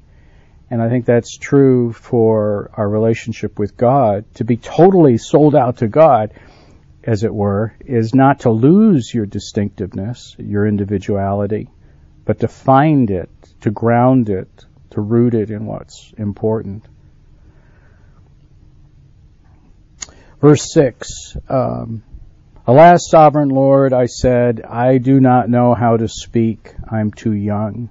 And 0.69 0.81
I 0.81 0.89
think 0.89 1.05
that's 1.05 1.37
true 1.37 1.93
for 1.93 2.69
our 2.73 2.87
relationship 2.87 3.57
with 3.57 3.77
God. 3.77 4.25
To 4.35 4.43
be 4.43 4.57
totally 4.57 5.17
sold 5.17 5.55
out 5.55 5.77
to 5.77 5.87
God, 5.87 6.33
as 7.03 7.23
it 7.23 7.33
were, 7.33 7.73
is 7.85 8.13
not 8.13 8.41
to 8.41 8.49
lose 8.49 9.13
your 9.13 9.25
distinctiveness, 9.25 10.35
your 10.37 10.67
individuality, 10.67 11.69
but 12.25 12.41
to 12.41 12.49
find 12.49 13.09
it, 13.09 13.29
to 13.61 13.71
ground 13.71 14.29
it, 14.29 14.49
to 14.89 14.99
root 14.99 15.33
it 15.33 15.51
in 15.51 15.65
what's 15.65 16.13
important. 16.17 16.83
Verse 20.41 20.71
6 20.73 21.37
um, 21.49 22.03
Alas, 22.69 23.09
sovereign 23.09 23.47
Lord, 23.47 23.93
I 23.93 24.07
said, 24.07 24.61
I 24.61 24.97
do 24.97 25.21
not 25.21 25.49
know 25.49 25.73
how 25.73 25.95
to 25.95 26.09
speak, 26.09 26.75
I'm 26.91 27.11
too 27.11 27.31
young. 27.31 27.89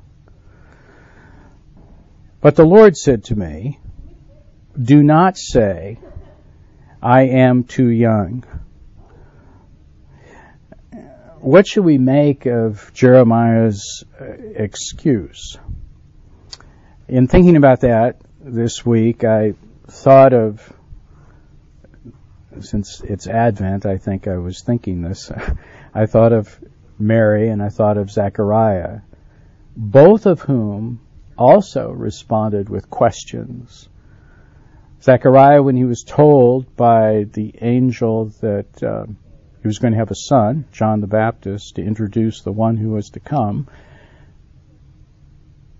But 2.42 2.56
the 2.56 2.66
Lord 2.66 2.94
said 2.94 3.24
to 3.24 3.36
me, 3.36 3.80
Do 4.78 5.02
not 5.02 5.38
say, 5.38 5.98
I 7.02 7.22
am 7.22 7.64
too 7.64 7.88
young. 7.88 8.44
what 11.40 11.66
should 11.66 11.84
we 11.84 11.96
make 11.96 12.44
of 12.44 12.90
Jeremiah's 12.92 14.04
uh, 14.20 14.24
excuse? 14.56 15.56
In 17.08 17.28
thinking 17.28 17.56
about 17.56 17.80
that 17.80 18.20
this 18.40 18.84
week, 18.84 19.24
I 19.24 19.54
thought 19.86 20.32
of, 20.32 20.72
since 22.60 23.00
it's 23.02 23.26
Advent, 23.26 23.86
I 23.86 23.98
think 23.98 24.28
I 24.28 24.36
was 24.38 24.62
thinking 24.62 25.02
this, 25.02 25.30
I 25.94 26.06
thought 26.06 26.32
of 26.32 26.58
Mary 26.98 27.48
and 27.48 27.62
I 27.62 27.68
thought 27.68 27.98
of 27.98 28.10
Zechariah, 28.10 29.00
both 29.76 30.26
of 30.26 30.40
whom 30.40 31.00
also 31.36 31.90
responded 31.90 32.68
with 32.68 32.90
questions. 32.90 33.88
Zechariah, 35.02 35.62
when 35.62 35.76
he 35.76 35.84
was 35.84 36.02
told 36.02 36.74
by 36.76 37.26
the 37.32 37.54
angel 37.60 38.26
that 38.40 38.82
uh, 38.82 39.06
he 39.62 39.68
was 39.68 39.78
going 39.78 39.92
to 39.92 39.98
have 39.98 40.10
a 40.10 40.16
son, 40.16 40.64
John 40.72 41.00
the 41.00 41.06
Baptist, 41.06 41.76
to 41.76 41.82
introduce 41.82 42.42
the 42.42 42.52
one 42.52 42.76
who 42.76 42.90
was 42.90 43.10
to 43.10 43.20
come, 43.20 43.68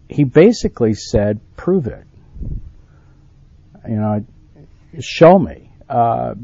he 0.09 0.25
basically 0.25 0.95
said, 0.95 1.41
"Prove 1.57 1.87
it." 1.87 2.05
You 3.89 3.97
know, 3.97 4.25
show 5.01 5.39
me. 5.39 5.71
Uh, 5.89 6.35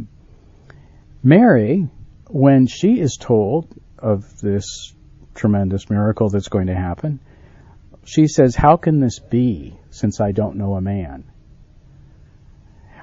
Mary, 1.23 1.89
when 2.29 2.67
she 2.67 3.01
is 3.01 3.17
told 3.21 3.69
of 3.99 4.41
this 4.41 4.95
tremendous 5.35 5.89
miracle 5.89 6.29
that's 6.29 6.49
going 6.49 6.67
to 6.67 6.75
happen, 6.75 7.21
she 8.05 8.27
says, 8.27 8.57
How 8.57 8.77
can 8.77 9.01
this 9.01 9.19
be 9.19 9.79
since 9.91 10.21
I 10.21 10.33
don't 10.33 10.57
know 10.57 10.75
a 10.75 10.81
man? 10.81 11.25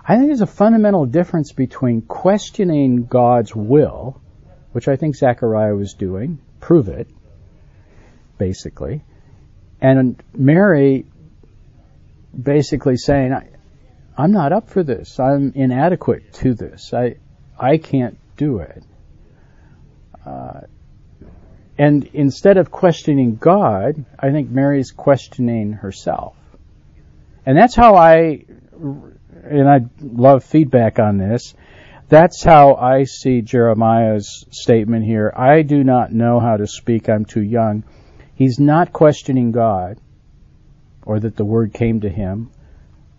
I 0.06 0.16
think 0.16 0.28
there's 0.28 0.42
a 0.42 0.48
fundamental 0.48 1.06
difference 1.06 1.54
between 1.54 2.02
questioning 2.02 3.06
God's 3.06 3.56
will 3.56 4.20
which 4.72 4.88
I 4.88 4.96
think 4.96 5.16
Zechariah 5.16 5.76
was 5.76 5.94
doing, 5.94 6.40
prove 6.60 6.90
it, 6.90 7.08
basically. 8.38 9.04
And 9.82 10.22
Mary 10.34 11.06
basically 12.40 12.98
saying, 12.98 13.34
I'm 14.18 14.32
not 14.32 14.54
up 14.54 14.70
for 14.70 14.84
this. 14.84 15.20
I'm 15.20 15.54
inadequate 15.56 16.34
to 16.34 16.54
this. 16.54 16.94
I, 16.94 17.16
I 17.60 17.78
can't 17.78 18.18
do 18.38 18.60
it. 18.60 18.84
Uh, 20.26 20.62
and 21.78 22.10
instead 22.14 22.58
of 22.58 22.72
questioning 22.72 23.36
God, 23.36 24.04
I 24.18 24.32
think 24.32 24.50
Mary's 24.50 24.92
questioning 24.92 25.74
herself. 25.74 26.36
And 27.46 27.58
that's 27.58 27.76
how 27.76 27.96
I, 27.96 28.44
and 29.44 29.70
I 29.70 29.80
love 30.02 30.44
feedback 30.44 31.00
on 31.00 31.18
this, 31.18 31.54
that's 32.10 32.44
how 32.44 32.74
I 32.76 33.04
see 33.04 33.42
Jeremiah's 33.42 34.46
statement 34.50 35.06
here. 35.06 35.32
I 35.36 35.62
do 35.62 35.84
not 35.84 36.12
know 36.12 36.40
how 36.40 36.58
to 36.58 36.66
speak. 36.66 37.08
I'm 37.08 37.24
too 37.24 37.44
young. 37.44 37.84
He's 38.34 38.60
not 38.60 38.92
questioning 38.92 39.52
God 39.52 40.00
or 41.06 41.20
that 41.20 41.36
the 41.36 41.46
word 41.46 41.74
came 41.74 42.02
to 42.02 42.10
him 42.10 42.50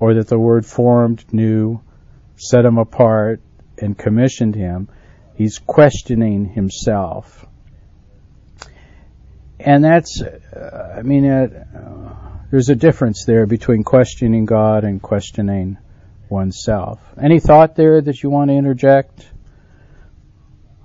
or 0.00 0.14
that 0.14 0.28
the 0.28 0.38
word 0.38 0.66
formed, 0.66 1.24
knew, 1.32 1.80
set 2.36 2.64
him 2.64 2.78
apart, 2.78 3.40
and 3.82 3.96
commissioned 3.96 4.54
him. 4.54 4.88
He's 5.34 5.58
questioning 5.58 6.46
himself. 6.46 7.46
And 9.58 9.84
that's, 9.84 10.22
uh, 10.22 10.96
I 10.98 11.02
mean, 11.02 11.30
uh, 11.30 12.44
there's 12.50 12.68
a 12.68 12.74
difference 12.74 13.24
there 13.26 13.46
between 13.46 13.84
questioning 13.84 14.44
God 14.44 14.84
and 14.84 15.00
questioning 15.00 15.78
oneself. 16.28 17.00
Any 17.20 17.40
thought 17.40 17.76
there 17.76 18.00
that 18.00 18.22
you 18.22 18.30
want 18.30 18.50
to 18.50 18.54
interject? 18.54 19.26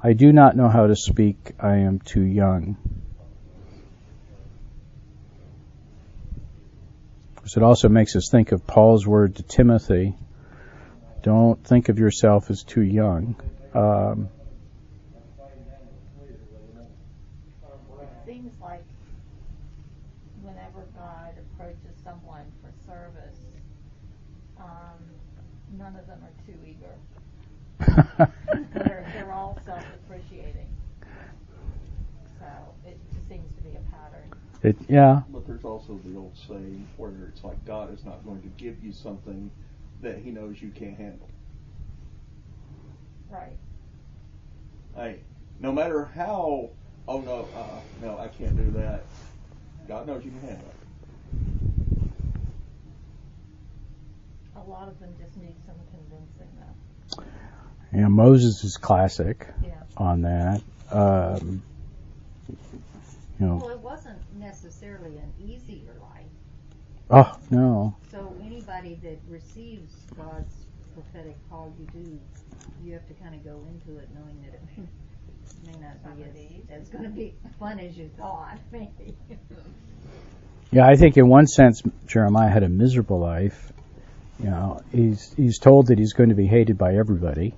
I 0.04 0.14
do 0.14 0.32
not 0.32 0.56
know 0.56 0.70
how 0.70 0.88
to 0.88 0.96
speak. 0.96 1.54
I 1.60 1.78
am 1.78 2.00
too 2.00 2.24
young. 2.24 2.78
So 7.46 7.62
It 7.62 7.64
also 7.64 7.90
makes 7.90 8.16
us 8.16 8.30
think 8.30 8.52
of 8.52 8.66
Paul's 8.66 9.06
word 9.08 9.36
to 9.36 9.44
Timothy. 9.44 10.16
Don't 11.26 11.62
think 11.66 11.90
of 11.90 11.98
yourself 11.98 12.52
as 12.52 12.62
too 12.62 12.84
young. 12.84 13.36
Um, 13.74 14.30
it 18.00 18.10
seems 18.28 18.54
like 18.62 18.84
whenever 20.44 20.86
God 20.96 21.34
approaches 21.40 21.98
someone 22.04 22.46
for 22.62 22.72
service, 22.86 23.40
um, 24.60 25.02
none 25.80 25.96
of 25.96 26.06
them 26.06 26.20
are 26.22 26.46
too 26.46 26.60
eager. 26.64 26.94
they're, 28.76 29.12
they're 29.16 29.34
all 29.34 29.58
self-appreciating. 29.66 30.70
So 32.40 32.46
it 32.86 33.00
just 33.16 33.28
seems 33.28 33.52
to 33.56 33.64
be 33.64 33.72
a 33.72 33.82
pattern. 33.92 34.32
It, 34.62 34.78
yeah. 34.88 35.24
But 35.30 35.48
there's 35.48 35.66
also 35.66 36.00
the 36.06 36.16
old 36.20 36.38
saying 36.48 36.88
where 36.98 37.10
it's 37.30 37.44
like 37.44 37.66
God 37.66 37.92
is 37.92 38.06
not 38.06 38.24
going 38.24 38.44
to 38.44 38.50
give 38.64 38.84
you 38.84 38.94
something 38.94 39.50
that 40.06 40.20
He 40.20 40.32
knows 40.32 40.62
you 40.62 40.70
can't 40.70 40.98
handle. 40.98 41.28
Right. 43.30 43.58
Hey, 44.96 45.20
no 45.60 45.72
matter 45.72 46.06
how, 46.06 46.70
oh 47.08 47.22
no, 47.22 47.50
uh, 47.54 47.80
no, 48.06 48.18
I 48.18 48.28
can't 48.30 48.56
do 48.56 48.72
that. 48.80 49.04
God 49.88 50.08
knows 50.08 50.24
you 50.24 50.32
can 50.32 50.42
handle 50.42 50.68
it. 50.68 50.76
A 54.56 54.70
lot 54.70 54.88
of 54.88 55.00
them 55.00 55.14
just 55.20 55.36
need 55.38 55.56
some 55.66 55.76
convincing, 55.92 56.50
though. 56.60 58.00
Yeah, 58.00 58.08
Moses 58.08 58.64
is 58.64 58.78
classic 58.78 59.48
yeah. 59.64 59.74
on 59.98 60.22
that. 60.22 60.62
Um, 60.92 61.62
you 63.40 63.46
know. 63.46 63.56
Well, 63.56 63.70
it 63.70 63.80
wasn't 63.80 64.20
necessarily 64.40 65.18
an 65.18 65.34
easier 65.40 65.94
life. 66.00 66.26
Oh 67.10 67.38
no. 67.52 67.96
So 68.76 68.80
anybody 68.80 69.00
that 69.08 69.20
receives 69.32 69.94
God's 70.18 70.54
prophetic 70.94 71.38
call, 71.50 71.74
you 71.80 71.88
do, 71.94 72.20
you 72.84 72.94
have 72.94 73.08
to 73.08 73.14
kind 73.16 73.36
of 73.36 73.44
go 73.44 73.62
into 73.70 74.00
it 74.00 74.10
knowing 74.14 74.42
that 74.42 74.56
it 74.56 74.62
may, 74.78 75.72
may 75.72 75.80
not 75.80 76.18
be 76.36 76.64
as, 76.70 76.82
as 76.82 76.90
going 76.90 77.04
to 77.04 77.10
be 77.10 77.36
fun 77.60 77.80
as 77.80 77.98
you 77.98 78.10
thought, 78.18 78.58
maybe. 78.72 79.16
yeah, 80.72 80.88
I 80.88 80.96
think 80.96 81.18
in 81.18 81.28
one 81.28 81.48
sense 81.48 81.82
Jeremiah 82.08 82.50
had 82.50 82.64
a 82.64 82.70
miserable 82.70 83.20
life. 83.20 83.72
You 84.40 84.50
know, 84.50 84.82
he's 84.92 85.34
he's 85.38 85.60
told 85.60 85.88
that 85.88 85.98
he's 85.98 86.14
going 86.14 86.30
to 86.30 86.36
be 86.36 86.48
hated 86.48 86.78
by 86.78 86.96
everybody 86.96 87.54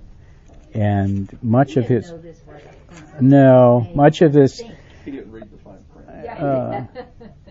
and 0.73 1.35
much 1.41 1.77
of 1.77 1.87
his 1.87 2.13
no, 3.19 3.89
much 3.95 4.21
of 4.21 4.33
this. 4.33 4.61
He 5.03 5.11
didn't 5.11 5.31
read 5.31 5.49
the 5.49 5.57
fine 5.57 5.83
print. 5.91 6.27
Uh, 6.27 6.83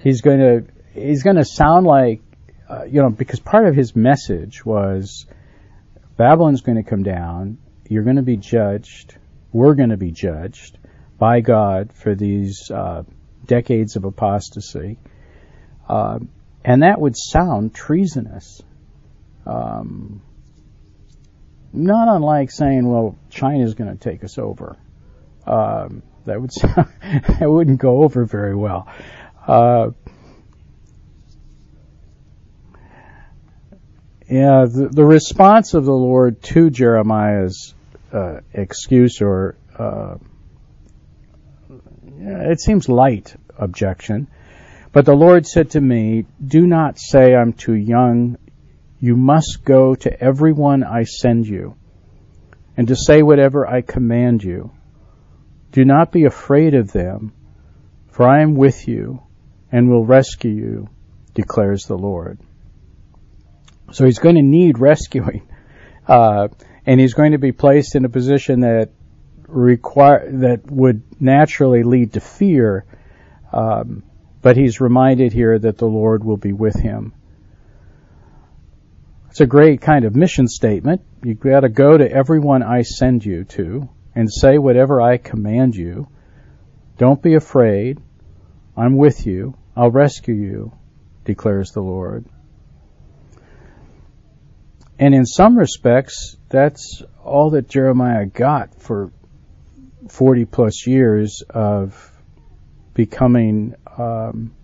he's 0.05 0.21
going 0.21 0.39
to 0.39 0.65
he's 0.95 1.25
going 1.25 1.37
to 1.37 1.45
sound 1.45 1.87
like 1.87 2.21
uh, 2.69 2.85
you 2.85 3.03
know 3.03 3.11
because 3.11 3.41
part 3.41 3.67
of 3.67 3.75
his 3.75 3.95
message 3.95 4.65
was 4.65 5.27
Babylon's 6.17 6.63
going 6.63 6.83
to 6.83 6.89
come 6.89 7.03
down. 7.03 7.59
You're 7.89 8.03
going 8.03 8.17
to 8.17 8.23
be 8.23 8.37
judged. 8.37 9.17
We're 9.53 9.75
going 9.75 9.91
to 9.91 9.97
be 9.97 10.11
judged 10.11 10.79
by 11.19 11.41
God 11.41 11.93
for 11.93 12.15
these 12.15 12.71
uh, 12.71 13.05
decades 13.45 13.97
of 13.97 14.05
apostasy, 14.05 14.99
uh, 15.89 16.19
and 16.65 16.83
that 16.83 17.01
would 17.01 17.17
sound 17.17 17.75
treasonous. 17.75 18.61
Um, 19.47 20.23
not 21.73 22.09
unlike 22.09 22.51
saying, 22.51 22.89
well, 22.89 23.17
China's 23.31 23.75
going 23.75 23.97
to 23.97 23.99
take 23.99 24.25
us 24.25 24.39
over. 24.39 24.77
Um, 25.47 26.03
that 26.25 26.41
would 26.41 26.51
that 27.39 27.49
wouldn't 27.49 27.81
go 27.81 28.03
over 28.03 28.25
very 28.25 28.57
well. 28.57 28.89
Uh, 29.47 29.91
yeah, 34.29 34.67
the, 34.69 34.89
the, 34.91 35.05
response 35.05 35.75
of 35.75 35.85
the 35.85 35.93
Lord 35.93 36.43
to 36.43 36.71
Jeremiah's 36.71 37.75
uh, 38.13 38.41
excuse 38.53 39.21
or 39.21 39.57
uh, 39.79 40.17
it 42.19 42.61
seems 42.61 42.89
light 42.89 43.35
objection, 43.59 44.29
but 44.93 45.05
the 45.05 45.15
Lord 45.15 45.47
said 45.47 45.71
to 45.71 45.81
me, 45.81 46.27
"Do 46.45 46.67
not 46.67 46.99
say 46.99 47.35
I'm 47.35 47.53
too 47.53 47.75
young 47.75 48.37
you 48.99 49.17
must 49.17 49.63
go 49.65 49.95
to 49.95 50.21
everyone 50.21 50.83
I 50.83 51.05
send 51.05 51.47
you, 51.47 51.77
and 52.77 52.89
to 52.89 52.97
say 52.97 53.23
whatever 53.23 53.67
I 53.67 53.83
command 53.83 54.43
you. 54.43 54.73
Do 55.73 55.85
not 55.85 56.13
be 56.13 56.25
afraid 56.25 56.75
of 56.75 56.93
them, 56.93 57.33
for 58.09 58.27
I 58.27 58.43
am 58.43 58.55
with 58.55 58.89
you 58.89 59.23
and 59.71 59.91
will 59.91 60.07
rescue 60.07 60.51
you, 60.51 60.89
declares 61.35 61.85
the 61.85 61.99
Lord. 61.99 62.39
So 63.93 64.05
he's 64.05 64.19
going 64.19 64.37
to 64.37 64.43
need 64.43 64.79
rescuing, 64.79 65.49
uh, 66.09 66.49
and 66.85 67.01
he's 67.01 67.15
going 67.15 67.33
to 67.33 67.39
be 67.39 67.53
placed 67.53 67.95
in 67.95 68.05
a 68.05 68.09
position 68.09 68.61
that 68.61 68.91
require 69.47 70.31
that 70.41 70.71
would 70.71 71.03
naturally 71.21 71.83
lead 71.83 72.15
to 72.15 72.21
fear. 72.21 72.85
Um, 73.53 74.03
but 74.43 74.57
he's 74.57 74.81
reminded 74.81 75.33
here 75.33 75.59
that 75.59 75.79
the 75.79 75.87
Lord 75.87 76.25
will 76.25 76.37
be 76.37 76.53
with 76.53 76.79
him 76.79 77.15
it's 79.37 79.43
a 79.43 79.47
great 79.47 79.83
kind 79.83 80.07
of 80.07 80.17
mission 80.17 80.49
statement. 80.49 81.03
You've 81.23 81.41
got 81.41 81.61
to 81.61 81.69
go 81.69 81.95
to 81.95 82.11
everyone 82.11 82.63
I 82.63 82.81
send 82.81 83.23
you 83.23 83.45
to 83.45 83.87
and 84.15 84.33
say 84.33 84.57
whatever 84.57 85.03
I 85.03 85.19
command 85.19 85.77
you. 85.77 86.09
Don't 86.97 87.21
be 87.21 87.35
afraid. 87.35 88.01
I'm 88.79 88.97
with 88.97 89.27
you. 89.27 89.55
I'll 89.77 89.91
rescue 89.91 90.35
you, 90.35 90.73
declares 91.27 91.73
the 91.73 91.83
Lord. 91.83 92.25
And 94.99 95.15
in 95.15 95.27
some 95.27 95.59
respects, 95.59 96.37
that's 96.49 97.03
all 97.23 97.51
that 97.51 97.69
Jeremiah 97.69 98.27
got 98.27 98.81
for 98.81 99.11
40 100.09 100.45
plus 100.47 100.87
years 100.87 101.43
of 101.51 102.13
becoming 102.95 103.75
um, 103.99 104.55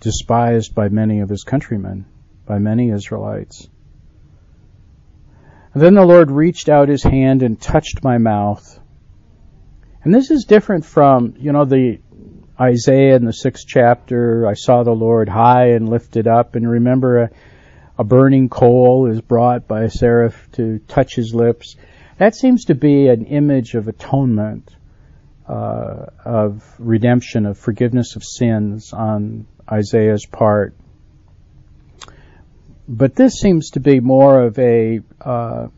despised 0.00 0.74
by 0.74 0.88
many 0.88 1.20
of 1.20 1.30
his 1.30 1.44
countrymen, 1.44 2.04
by 2.44 2.58
many 2.58 2.90
Israelites. 2.90 3.68
And 5.72 5.82
then 5.82 5.94
the 5.94 6.04
Lord 6.04 6.30
reached 6.30 6.68
out 6.68 6.88
his 6.88 7.02
hand 7.02 7.42
and 7.42 7.60
touched 7.60 8.04
my 8.04 8.18
mouth. 8.18 8.78
And 10.02 10.14
this 10.14 10.30
is 10.30 10.44
different 10.44 10.84
from, 10.84 11.34
you 11.38 11.52
know, 11.52 11.64
the 11.64 12.00
Isaiah 12.60 13.16
in 13.16 13.24
the 13.24 13.32
sixth 13.32 13.64
chapter, 13.66 14.46
I 14.46 14.54
saw 14.54 14.82
the 14.82 14.92
Lord 14.92 15.28
high 15.28 15.70
and 15.70 15.88
lifted 15.88 16.28
up, 16.28 16.54
and 16.54 16.68
remember 16.70 17.30
a, 17.98 18.04
burning 18.04 18.48
coal 18.48 19.06
is 19.06 19.20
brought 19.20 19.68
by 19.68 19.84
a 19.84 19.90
seraph 19.90 20.48
to 20.52 20.78
touch 20.80 21.14
his 21.14 21.34
lips. 21.34 21.76
That 22.18 22.34
seems 22.34 22.66
to 22.66 22.74
be 22.74 23.08
an 23.08 23.26
image 23.26 23.74
of 23.74 23.88
atonement, 23.88 24.74
uh, 25.48 26.06
of 26.24 26.64
redemption, 26.78 27.46
of 27.46 27.58
forgiveness 27.58 28.16
of 28.16 28.24
sins 28.24 28.92
on 28.92 29.46
Isaiah's 29.70 30.26
part. 30.26 30.74
But 32.86 33.14
this 33.14 33.34
seems 33.34 33.70
to 33.70 33.80
be 33.80 34.00
more 34.00 34.42
of 34.42 34.58
a 34.58 35.00
uh, 35.20 35.68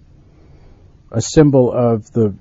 a 1.13 1.21
symbol 1.23 1.73
of 1.73 2.11
the 2.13 2.35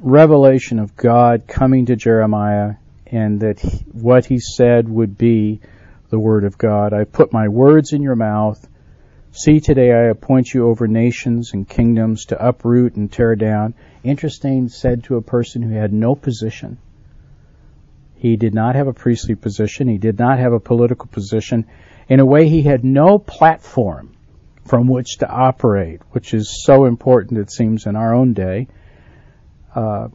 revelation 0.00 0.78
of 0.78 0.94
God 0.94 1.46
coming 1.46 1.86
to 1.86 1.96
Jeremiah, 1.96 2.74
and 3.06 3.40
that 3.40 3.60
he, 3.60 3.78
what 3.92 4.26
he 4.26 4.38
said 4.38 4.88
would 4.88 5.16
be 5.16 5.60
the 6.10 6.18
word 6.18 6.44
of 6.44 6.58
God. 6.58 6.92
I 6.92 7.04
put 7.04 7.32
my 7.32 7.48
words 7.48 7.92
in 7.92 8.02
your 8.02 8.16
mouth. 8.16 8.68
See, 9.38 9.60
today 9.60 9.92
I 9.92 10.04
appoint 10.04 10.54
you 10.54 10.66
over 10.66 10.88
nations 10.88 11.50
and 11.52 11.68
kingdoms 11.68 12.24
to 12.26 12.42
uproot 12.42 12.96
and 12.96 13.12
tear 13.12 13.36
down. 13.36 13.74
Interesting 14.02 14.70
said 14.70 15.04
to 15.04 15.16
a 15.16 15.20
person 15.20 15.60
who 15.60 15.74
had 15.74 15.92
no 15.92 16.14
position. 16.14 16.78
He 18.14 18.36
did 18.36 18.54
not 18.54 18.76
have 18.76 18.86
a 18.86 18.94
priestly 18.94 19.34
position. 19.34 19.88
He 19.88 19.98
did 19.98 20.18
not 20.18 20.38
have 20.38 20.54
a 20.54 20.58
political 20.58 21.08
position. 21.08 21.66
In 22.08 22.18
a 22.18 22.24
way, 22.24 22.48
he 22.48 22.62
had 22.62 22.82
no 22.82 23.18
platform 23.18 24.16
from 24.64 24.88
which 24.88 25.18
to 25.18 25.28
operate, 25.28 26.00
which 26.12 26.32
is 26.32 26.64
so 26.64 26.86
important, 26.86 27.38
it 27.38 27.50
seems, 27.50 27.84
in 27.84 27.94
our 27.94 28.14
own 28.14 28.32
day. 28.32 28.68
Uh, 29.74 30.08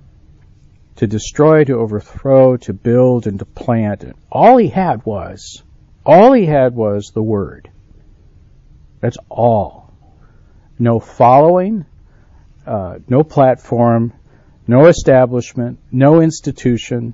to 0.95 1.05
destroy, 1.05 1.63
to 1.63 1.75
overthrow, 1.75 2.57
to 2.57 2.73
build, 2.73 3.27
and 3.27 3.37
to 3.37 3.45
plant. 3.45 4.03
All 4.31 4.57
he 4.57 4.69
had 4.69 5.05
was, 5.05 5.61
all 6.03 6.33
he 6.33 6.47
had 6.47 6.73
was 6.73 7.11
the 7.13 7.21
Word. 7.21 7.70
That's 9.01 9.17
all. 9.29 9.93
No 10.79 10.99
following, 10.99 11.85
uh, 12.65 12.99
no 13.09 13.23
platform, 13.23 14.13
no 14.67 14.85
establishment, 14.85 15.79
no 15.91 16.21
institution, 16.21 17.13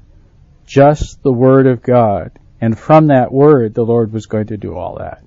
just 0.66 1.24
the 1.24 1.34
Word 1.34 1.66
of 1.66 1.82
God. 1.82 2.38
And 2.60 2.78
from 2.78 3.08
that 3.08 3.32
Word, 3.32 3.74
the 3.74 3.86
Lord 3.86 4.12
was 4.12 4.26
going 4.26 4.48
to 4.48 4.58
do 4.58 4.76
all 4.76 4.98
that. 5.00 5.24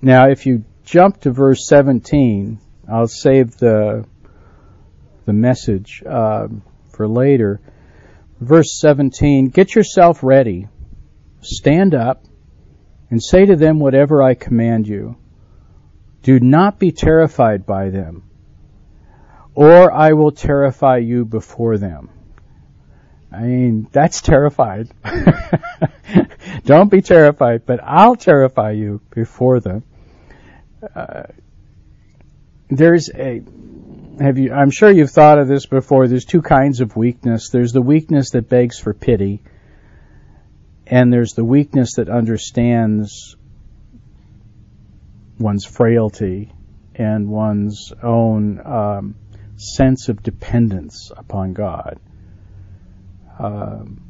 Now, 0.00 0.28
if 0.28 0.46
you 0.46 0.64
jump 0.84 1.22
to 1.22 1.32
verse 1.32 1.66
17, 1.68 2.60
I'll 2.88 3.08
save 3.08 3.56
the 3.56 4.06
the 5.24 5.32
message 5.32 6.02
uh, 6.08 6.46
for 6.90 7.08
later. 7.08 7.60
Verse 8.40 8.78
17: 8.78 9.48
Get 9.48 9.74
yourself 9.74 10.22
ready, 10.22 10.68
stand 11.46 11.94
up, 11.94 12.24
and 13.10 13.22
say 13.22 13.46
to 13.46 13.56
them 13.56 13.78
whatever 13.78 14.22
I 14.22 14.34
command 14.34 14.86
you. 14.88 15.16
Do 16.22 16.40
not 16.40 16.78
be 16.78 16.90
terrified 16.90 17.64
by 17.64 17.90
them 17.90 18.26
or 19.56 19.90
I 19.90 20.12
will 20.12 20.32
terrify 20.32 20.98
you 20.98 21.24
before 21.24 21.78
them. 21.78 22.10
I 23.32 23.40
mean, 23.42 23.88
that's 23.90 24.20
terrified. 24.20 24.90
Don't 26.64 26.90
be 26.90 27.00
terrified, 27.00 27.64
but 27.64 27.80
I'll 27.82 28.16
terrify 28.16 28.72
you 28.72 29.00
before 29.10 29.60
them. 29.60 29.82
Uh, 30.94 31.24
there's 32.68 33.08
a, 33.08 33.42
have 34.20 34.36
you, 34.38 34.52
I'm 34.52 34.70
sure 34.70 34.90
you've 34.90 35.10
thought 35.10 35.38
of 35.38 35.48
this 35.48 35.64
before. 35.66 36.06
There's 36.06 36.26
two 36.26 36.42
kinds 36.42 36.80
of 36.80 36.94
weakness. 36.94 37.48
There's 37.48 37.72
the 37.72 37.82
weakness 37.82 38.30
that 38.30 38.50
begs 38.50 38.78
for 38.78 38.92
pity, 38.92 39.42
and 40.86 41.12
there's 41.12 41.32
the 41.32 41.44
weakness 41.44 41.94
that 41.94 42.08
understands 42.08 43.36
one's 45.38 45.64
frailty 45.64 46.52
and 46.94 47.28
one's 47.28 47.92
own 48.02 48.60
um, 48.64 49.14
sense 49.56 50.08
of 50.08 50.22
dependence 50.22 51.10
upon 51.16 51.52
God. 51.52 51.98
Um, 53.38 54.02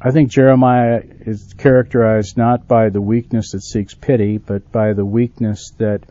I 0.00 0.10
think 0.10 0.30
Jeremiah 0.30 1.02
is 1.20 1.54
characterized 1.56 2.36
not 2.36 2.66
by 2.66 2.88
the 2.90 3.00
weakness 3.00 3.52
that 3.52 3.62
seeks 3.62 3.94
pity, 3.94 4.38
but 4.38 4.70
by 4.70 4.92
the 4.92 5.04
weakness 5.04 5.72
that 5.78 6.02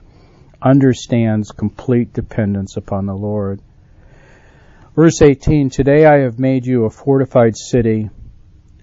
understands 0.61 1.51
complete 1.51 2.13
dependence 2.13 2.77
upon 2.77 3.05
the 3.05 3.15
Lord. 3.15 3.61
Verse 4.95 5.21
18 5.21 5.69
Today 5.69 6.05
I 6.05 6.19
have 6.19 6.39
made 6.39 6.65
you 6.65 6.85
a 6.85 6.89
fortified 6.89 7.57
city, 7.57 8.09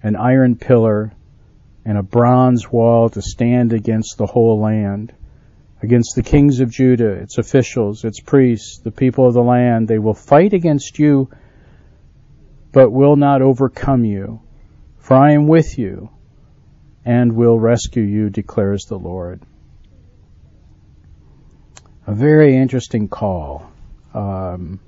an 0.02 0.16
iron 0.16 0.56
pillar, 0.56 1.12
and 1.84 1.98
a 1.98 2.02
bronze 2.02 2.70
wall 2.70 3.08
to 3.10 3.22
stand 3.22 3.72
against 3.72 4.18
the 4.18 4.26
whole 4.26 4.60
land 4.60 5.12
against 5.82 6.16
the 6.16 6.22
kings 6.22 6.60
of 6.60 6.70
Judah, 6.70 7.12
its 7.12 7.38
officials, 7.38 8.04
its 8.04 8.20
priests, 8.20 8.80
the 8.82 8.90
people 8.90 9.26
of 9.26 9.34
the 9.34 9.42
land. 9.42 9.88
They 9.88 9.98
will 9.98 10.14
fight 10.14 10.52
against 10.52 10.98
you, 10.98 11.30
but 12.72 12.90
will 12.90 13.16
not 13.16 13.42
overcome 13.42 14.04
you. 14.04 14.40
For 14.98 15.16
I 15.16 15.32
am 15.32 15.46
with 15.46 15.78
you 15.78 16.10
and 17.04 17.32
will 17.32 17.58
rescue 17.58 18.02
you, 18.02 18.28
declares 18.28 18.84
the 18.84 18.98
Lord. 18.98 19.42
A 22.06 22.14
very 22.14 22.56
interesting 22.56 23.08
call. 23.08 23.70
Um, 24.12 24.80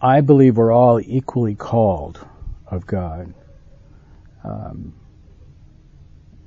I 0.00 0.20
believe 0.20 0.56
we're 0.56 0.72
all 0.72 1.00
equally 1.00 1.56
called 1.56 2.24
of 2.66 2.86
God. 2.86 3.34
Um, 4.44 4.94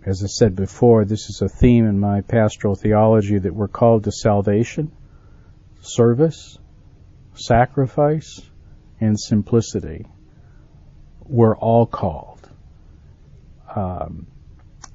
as 0.06 0.24
I 0.24 0.28
said 0.28 0.56
before, 0.56 1.04
this 1.04 1.30
is 1.30 1.42
a 1.42 1.50
theme 1.50 1.86
in 1.86 2.00
my 2.00 2.22
pastoral 2.22 2.76
theology 2.76 3.38
that 3.38 3.54
we're 3.54 3.68
called 3.68 4.06
to 4.06 4.12
salvation, 4.12 4.92
service, 5.82 6.58
sacrifice, 7.34 8.42
and 9.02 9.20
simplicity. 9.20 10.06
We're 11.26 11.56
all 11.56 11.86
called. 11.86 12.50
Um, 13.76 14.28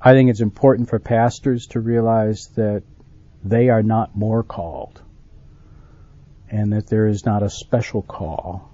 I 0.01 0.13
think 0.13 0.31
it's 0.31 0.41
important 0.41 0.89
for 0.89 0.99
pastors 0.99 1.67
to 1.69 1.81
realize 1.81 2.49
that 2.57 2.83
they 3.45 3.69
are 3.69 3.83
not 3.83 4.17
more 4.17 4.43
called 4.43 5.03
and 6.51 6.73
that 6.73 6.87
there 6.87 7.07
is 7.07 7.25
not 7.25 7.43
a 7.43 7.51
special 7.51 8.03
call 8.03 8.71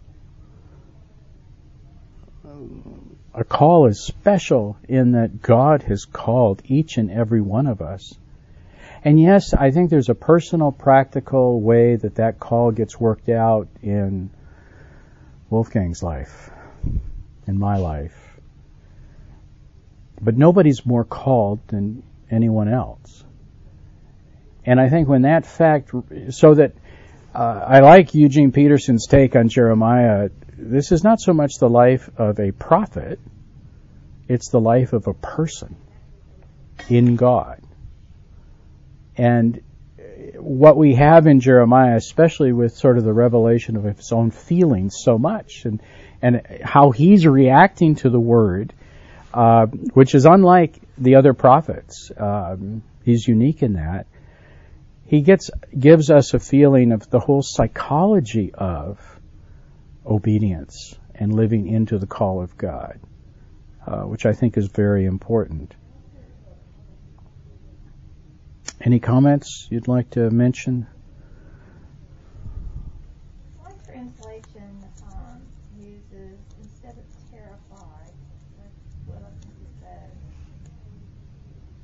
a 3.35 3.45
call 3.45 3.87
is 3.87 4.05
special 4.05 4.77
in 4.89 5.13
that 5.13 5.41
God 5.41 5.83
has 5.85 6.05
called 6.05 6.63
each 6.67 6.99
and 6.99 7.11
every 7.11 7.41
one 7.41 7.67
of 7.67 7.81
us. 7.81 8.15
And 9.05 9.21
yes, 9.21 9.55
I 9.55 9.71
think 9.71 9.91
there's 9.91 10.11
a 10.11 10.15
personal, 10.15 10.71
practical 10.71 11.61
way 11.61 11.97
that 11.97 12.17
that 12.17 12.39
call 12.39 12.71
gets 12.71 13.01
worked 13.01 13.29
out 13.29 13.69
in 13.83 14.31
Wolfgang's 15.51 16.03
life, 16.03 16.51
in 17.47 17.59
my 17.59 17.79
life. 17.79 18.17
But 20.21 20.37
nobody's 20.37 20.87
more 20.87 21.05
called 21.05 21.67
than 21.69 22.05
anyone 22.31 22.69
else. 22.69 23.25
And 24.65 24.81
I 24.81 24.89
think 24.89 25.09
when 25.09 25.23
that 25.23 25.45
fact, 25.45 25.91
so 26.31 26.55
that 26.55 26.75
uh, 27.35 27.65
I 27.67 27.81
like 27.81 28.15
Eugene 28.15 28.53
Peterson's 28.53 29.07
take 29.07 29.37
on 29.37 29.49
Jeremiah 29.49 30.29
this 30.63 30.93
is 30.93 31.03
not 31.03 31.21
so 31.21 31.33
much 31.33 31.59
the 31.59 31.69
life 31.69 32.09
of 32.17 32.39
a 32.39 32.53
prophet, 32.53 33.19
it's 34.29 34.51
the 34.51 34.61
life 34.61 34.93
of 34.93 35.09
a 35.09 35.15
person 35.15 35.77
in 36.89 37.17
God. 37.17 37.61
And 39.17 39.61
what 40.37 40.77
we 40.77 40.95
have 40.95 41.27
in 41.27 41.41
Jeremiah, 41.41 41.97
especially 41.97 42.53
with 42.53 42.77
sort 42.77 42.97
of 42.97 43.05
the 43.05 43.13
revelation 43.13 43.77
of 43.77 43.85
his 43.85 44.13
own 44.13 44.31
feelings 44.31 44.97
so 45.03 45.19
much 45.19 45.65
and, 45.65 45.83
and 46.23 46.43
how 46.63 46.93
he's 46.93 47.27
reacting 47.27 47.97
to 47.97 48.11
the 48.11 48.21
word, 48.21 48.73
uh, 49.35 49.67
which 49.67 50.15
is 50.15 50.27
unlike 50.27 50.81
the 50.97 51.17
other 51.17 51.35
prophets. 51.35 52.11
Um, 52.17 52.83
he's 53.05 53.27
unique 53.27 53.63
in 53.63 53.75
that 53.75 54.07
he 55.13 55.21
gets 55.21 55.51
gives 55.79 56.11
us 56.11 56.33
a 56.33 56.39
feeling 56.39 56.91
of 56.91 57.11
the 57.11 57.21
whole 57.21 57.43
psychology 57.43 58.51
of 58.55 58.99
obedience 60.07 60.99
and 61.15 61.35
living 61.35 61.69
into 61.69 61.99
the 61.99 62.07
call 62.07 62.43
of 62.43 62.57
God, 62.57 62.99
uh, 63.87 64.05
which 64.05 64.25
I 64.25 64.33
think 64.33 64.57
is 64.57 64.69
very 64.69 65.05
important. 65.05 65.75
Any 68.81 69.01
comments 69.01 69.69
you'd 69.71 69.87
like 69.87 70.09
to 70.13 70.31
mention? 70.31 70.87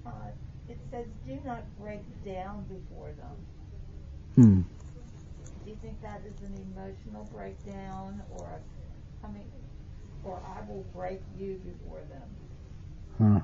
Um, 0.06 0.18
uh, 1.46 1.52
down. 2.24 2.64
Hmm. 4.38 4.60
Do 5.64 5.70
you 5.70 5.76
think 5.82 6.00
that 6.00 6.22
is 6.24 6.40
an 6.42 6.54
emotional 6.72 7.28
breakdown 7.34 8.22
or 8.36 8.46
a 8.46 9.20
coming, 9.26 9.42
or 10.22 10.40
I 10.46 10.60
will 10.70 10.84
break 10.94 11.20
you 11.36 11.60
before 11.64 12.02
them? 12.08 12.28
Huh. 13.18 13.40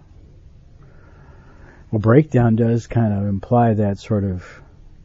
Well, 1.91 1.99
breakdown 1.99 2.55
does 2.55 2.87
kind 2.87 3.13
of 3.13 3.27
imply 3.27 3.75
that 3.75 3.99
sort 3.99 4.23
of 4.23 4.47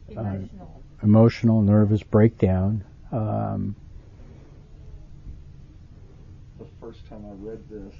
Emotional. 0.08 0.80
emotional, 1.02 1.62
nervous 1.62 2.04
breakdown. 2.04 2.84
Um, 3.10 3.74
The 6.60 6.66
first 6.80 7.04
time 7.08 7.24
I 7.26 7.34
read 7.44 7.68
this, 7.68 7.94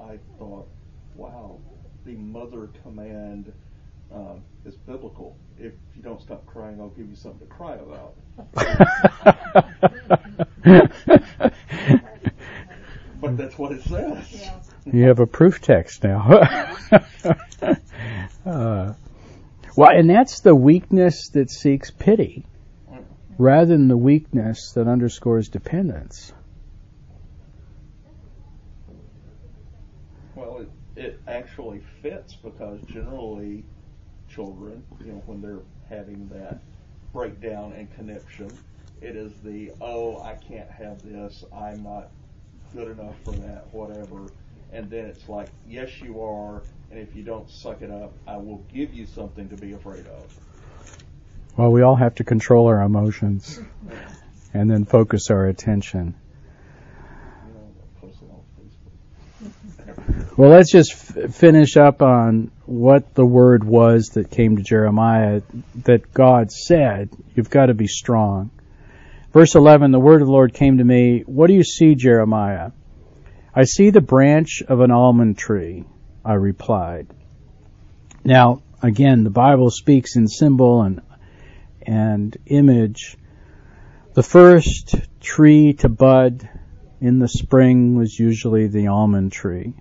I 0.00 0.18
thought, 0.40 0.68
wow, 1.14 1.60
the 2.04 2.16
mother 2.16 2.68
command 2.82 3.52
uh, 4.14 4.34
is 4.64 4.76
biblical. 4.76 5.36
If 5.58 5.72
you 5.96 6.02
don't 6.02 6.20
stop 6.20 6.46
crying, 6.46 6.80
I'll 6.80 6.88
give 6.90 7.08
you 7.08 7.16
something 7.16 7.46
to 7.46 7.46
cry 7.46 7.74
about. 7.76 8.14
But 13.20 13.36
that's 13.36 13.58
what 13.58 13.72
it 13.72 13.82
says. 13.82 14.24
Yeah. 14.32 14.60
you 14.92 15.02
have 15.08 15.18
a 15.18 15.26
proof 15.26 15.60
text 15.60 16.04
now. 16.04 16.46
uh, 18.46 18.92
well, 19.76 19.90
and 19.90 20.08
that's 20.08 20.40
the 20.40 20.54
weakness 20.54 21.30
that 21.30 21.50
seeks 21.50 21.90
pity, 21.90 22.46
rather 23.36 23.66
than 23.66 23.88
the 23.88 23.96
weakness 23.96 24.72
that 24.74 24.86
underscores 24.86 25.48
dependence. 25.48 26.32
Well, 30.36 30.58
it, 30.58 30.70
it 30.96 31.20
actually 31.26 31.82
fits 32.02 32.36
because 32.36 32.80
generally 32.82 33.64
children, 34.38 34.84
you 35.04 35.10
know, 35.10 35.22
when 35.26 35.42
they're 35.42 35.62
having 35.88 36.28
that 36.28 36.60
breakdown 37.12 37.72
and 37.76 37.92
connection, 37.96 38.48
it 39.00 39.16
is 39.16 39.32
the, 39.42 39.72
oh, 39.80 40.22
I 40.22 40.34
can't 40.34 40.70
have 40.70 41.02
this, 41.02 41.44
I'm 41.52 41.82
not 41.82 42.10
good 42.72 42.96
enough 42.96 43.16
for 43.24 43.32
that, 43.32 43.66
whatever. 43.72 44.30
And 44.72 44.88
then 44.88 45.06
it's 45.06 45.28
like, 45.28 45.48
yes, 45.66 45.90
you 46.00 46.22
are, 46.22 46.62
and 46.92 47.00
if 47.00 47.16
you 47.16 47.24
don't 47.24 47.50
suck 47.50 47.82
it 47.82 47.90
up, 47.90 48.12
I 48.28 48.36
will 48.36 48.64
give 48.72 48.94
you 48.94 49.06
something 49.06 49.48
to 49.48 49.56
be 49.56 49.72
afraid 49.72 50.06
of. 50.06 50.32
Well, 51.56 51.72
we 51.72 51.82
all 51.82 51.96
have 51.96 52.14
to 52.16 52.24
control 52.24 52.68
our 52.68 52.80
emotions 52.82 53.58
and 54.54 54.70
then 54.70 54.84
focus 54.84 55.32
our 55.32 55.46
attention. 55.46 56.14
You 57.44 57.54
know, 57.54 57.72
post 58.00 58.18
it 58.22 58.30
on 58.30 58.42
Facebook. 59.90 60.27
Well, 60.38 60.50
let's 60.50 60.70
just 60.70 60.92
f- 60.92 61.34
finish 61.34 61.76
up 61.76 62.00
on 62.00 62.52
what 62.64 63.12
the 63.16 63.26
word 63.26 63.64
was 63.64 64.10
that 64.10 64.30
came 64.30 64.56
to 64.56 64.62
Jeremiah 64.62 65.42
that 65.82 66.14
God 66.14 66.52
said, 66.52 67.10
You've 67.34 67.50
got 67.50 67.66
to 67.66 67.74
be 67.74 67.88
strong. 67.88 68.52
Verse 69.32 69.56
11 69.56 69.90
The 69.90 69.98
word 69.98 70.22
of 70.22 70.28
the 70.28 70.32
Lord 70.32 70.54
came 70.54 70.78
to 70.78 70.84
me, 70.84 71.24
What 71.26 71.48
do 71.48 71.54
you 71.54 71.64
see, 71.64 71.96
Jeremiah? 71.96 72.70
I 73.52 73.64
see 73.64 73.90
the 73.90 74.00
branch 74.00 74.62
of 74.68 74.78
an 74.78 74.92
almond 74.92 75.38
tree, 75.38 75.84
I 76.24 76.34
replied. 76.34 77.08
Now, 78.22 78.62
again, 78.80 79.24
the 79.24 79.30
Bible 79.30 79.72
speaks 79.72 80.14
in 80.14 80.28
symbol 80.28 80.82
and, 80.82 81.02
and 81.82 82.36
image. 82.46 83.16
The 84.14 84.22
first 84.22 84.94
tree 85.20 85.72
to 85.80 85.88
bud 85.88 86.48
in 87.00 87.18
the 87.18 87.26
spring 87.26 87.96
was 87.96 88.16
usually 88.16 88.68
the 88.68 88.86
almond 88.86 89.32
tree 89.32 89.74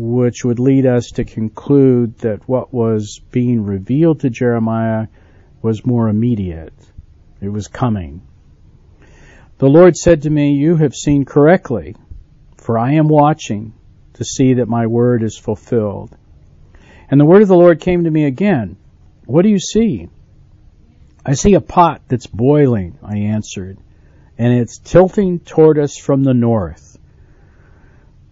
which 0.00 0.44
would 0.44 0.60
lead 0.60 0.86
us 0.86 1.10
to 1.10 1.24
conclude 1.24 2.16
that 2.18 2.48
what 2.48 2.72
was 2.72 3.20
being 3.32 3.64
revealed 3.64 4.20
to 4.20 4.30
Jeremiah 4.30 5.08
was 5.60 5.84
more 5.84 6.08
immediate. 6.08 6.72
It 7.40 7.48
was 7.48 7.66
coming. 7.66 8.22
The 9.58 9.68
Lord 9.68 9.96
said 9.96 10.22
to 10.22 10.30
me, 10.30 10.52
You 10.52 10.76
have 10.76 10.94
seen 10.94 11.24
correctly, 11.24 11.96
for 12.56 12.78
I 12.78 12.92
am 12.92 13.08
watching 13.08 13.74
to 14.14 14.24
see 14.24 14.54
that 14.54 14.68
my 14.68 14.86
word 14.86 15.24
is 15.24 15.36
fulfilled. 15.36 16.16
And 17.10 17.20
the 17.20 17.24
word 17.24 17.42
of 17.42 17.48
the 17.48 17.56
Lord 17.56 17.80
came 17.80 18.04
to 18.04 18.10
me 18.10 18.24
again. 18.24 18.76
What 19.26 19.42
do 19.42 19.48
you 19.48 19.58
see? 19.58 20.08
I 21.26 21.34
see 21.34 21.54
a 21.54 21.60
pot 21.60 22.02
that's 22.06 22.26
boiling, 22.28 22.98
I 23.02 23.18
answered, 23.18 23.78
and 24.38 24.52
it's 24.52 24.78
tilting 24.78 25.40
toward 25.40 25.78
us 25.78 25.98
from 25.98 26.22
the 26.22 26.34
north. 26.34 26.98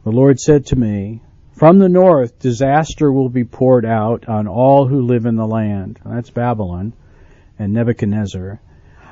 The 0.04 0.12
Lord 0.12 0.38
said 0.38 0.66
to 0.66 0.76
me, 0.76 1.22
from 1.56 1.78
the 1.78 1.88
north, 1.88 2.38
disaster 2.38 3.10
will 3.10 3.30
be 3.30 3.44
poured 3.44 3.86
out 3.86 4.28
on 4.28 4.46
all 4.46 4.86
who 4.86 5.00
live 5.00 5.24
in 5.24 5.36
the 5.36 5.46
land. 5.46 5.98
That's 6.04 6.28
Babylon 6.28 6.92
and 7.58 7.72
Nebuchadnezzar. 7.72 8.60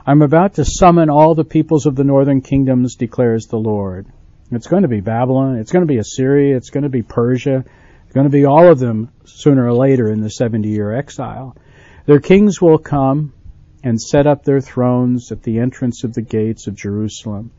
I'm 0.07 0.21
about 0.21 0.55
to 0.55 0.65
summon 0.67 1.09
all 1.09 1.35
the 1.35 1.45
peoples 1.45 1.87
of 1.87 1.97
the 1.97 2.05
northern 2.05 2.43
kingdoms, 2.43 2.97
declares 2.97 3.47
the 3.47 3.57
Lord. 3.57 4.07
It's 4.51 4.67
going 4.67 4.83
to 4.83 4.89
be 4.89 5.01
Babylon. 5.01 5.57
It's 5.57 5.73
going 5.73 5.87
to 5.87 5.93
be 5.93 5.97
Assyria. 5.97 6.55
It's 6.57 6.69
going 6.69 6.83
to 6.83 6.91
be 6.91 7.03
Persia. 7.03 7.65
It's 8.05 8.13
going 8.13 8.27
to 8.27 8.31
be 8.31 8.45
all 8.45 8.71
of 8.71 8.79
them 8.79 9.11
sooner 9.25 9.67
or 9.67 9.73
later 9.73 10.13
in 10.13 10.21
the 10.21 10.29
70 10.29 10.69
year 10.69 10.95
exile. 10.95 11.57
Their 12.05 12.21
kings 12.21 12.61
will 12.61 12.77
come 12.77 13.33
and 13.83 13.99
set 13.99 14.27
up 14.27 14.45
their 14.45 14.61
thrones 14.61 15.33
at 15.33 15.43
the 15.43 15.61
entrance 15.61 16.05
of 16.05 16.13
the 16.13 16.23
gates 16.23 16.67
of 16.67 16.75
Jerusalem. 16.75 17.53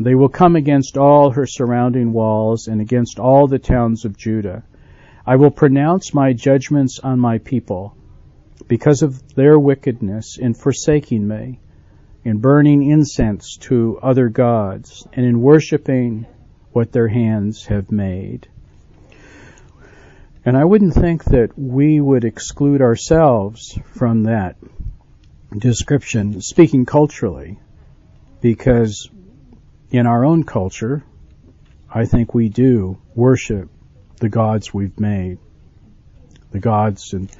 They 0.00 0.14
will 0.14 0.30
come 0.30 0.56
against 0.56 0.96
all 0.96 1.32
her 1.32 1.46
surrounding 1.46 2.14
walls 2.14 2.68
and 2.68 2.80
against 2.80 3.18
all 3.18 3.46
the 3.46 3.58
towns 3.58 4.06
of 4.06 4.16
Judah. 4.16 4.62
I 5.26 5.36
will 5.36 5.50
pronounce 5.50 6.14
my 6.14 6.32
judgments 6.32 7.00
on 7.00 7.20
my 7.20 7.36
people 7.36 7.94
because 8.66 9.02
of 9.02 9.34
their 9.34 9.58
wickedness 9.58 10.38
in 10.38 10.54
forsaking 10.54 11.28
me, 11.28 11.60
in 12.24 12.38
burning 12.38 12.90
incense 12.90 13.58
to 13.58 13.98
other 14.02 14.30
gods, 14.30 15.06
and 15.12 15.26
in 15.26 15.42
worshiping 15.42 16.24
what 16.72 16.92
their 16.92 17.08
hands 17.08 17.66
have 17.66 17.92
made. 17.92 18.48
And 20.46 20.56
I 20.56 20.64
wouldn't 20.64 20.94
think 20.94 21.24
that 21.24 21.58
we 21.58 22.00
would 22.00 22.24
exclude 22.24 22.80
ourselves 22.80 23.78
from 23.92 24.22
that 24.22 24.56
description, 25.54 26.40
speaking 26.40 26.86
culturally, 26.86 27.58
because 28.40 29.10
in 29.90 30.06
our 30.06 30.24
own 30.24 30.44
culture, 30.44 31.04
I 31.92 32.06
think 32.06 32.34
we 32.34 32.48
do 32.48 32.98
worship 33.14 33.68
the 34.18 34.28
gods 34.28 34.72
we've 34.72 34.98
made, 35.00 35.38
the 36.52 36.60
gods 36.60 37.12
and 37.12 37.30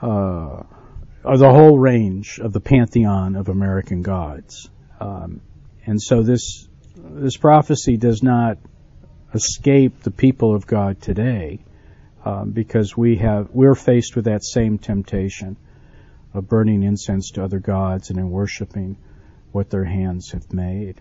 uh, 0.00 0.64
the 1.22 1.50
whole 1.50 1.78
range 1.78 2.40
of 2.40 2.52
the 2.52 2.60
pantheon 2.60 3.36
of 3.36 3.48
American 3.48 4.02
gods. 4.02 4.68
Um, 4.98 5.40
and 5.86 6.02
so 6.02 6.22
this 6.22 6.68
this 6.96 7.36
prophecy 7.36 7.96
does 7.96 8.22
not 8.22 8.58
escape 9.32 10.02
the 10.02 10.10
people 10.10 10.54
of 10.54 10.66
God 10.66 11.00
today, 11.00 11.60
um, 12.24 12.50
because 12.50 12.96
we 12.96 13.16
have 13.16 13.50
we're 13.52 13.74
faced 13.74 14.16
with 14.16 14.24
that 14.24 14.44
same 14.44 14.78
temptation 14.78 15.56
of 16.34 16.48
burning 16.48 16.82
incense 16.82 17.30
to 17.32 17.44
other 17.44 17.60
gods 17.60 18.10
and 18.10 18.18
in 18.18 18.30
worshiping 18.30 18.96
what 19.52 19.70
their 19.70 19.84
hands 19.84 20.32
have 20.32 20.52
made. 20.52 21.00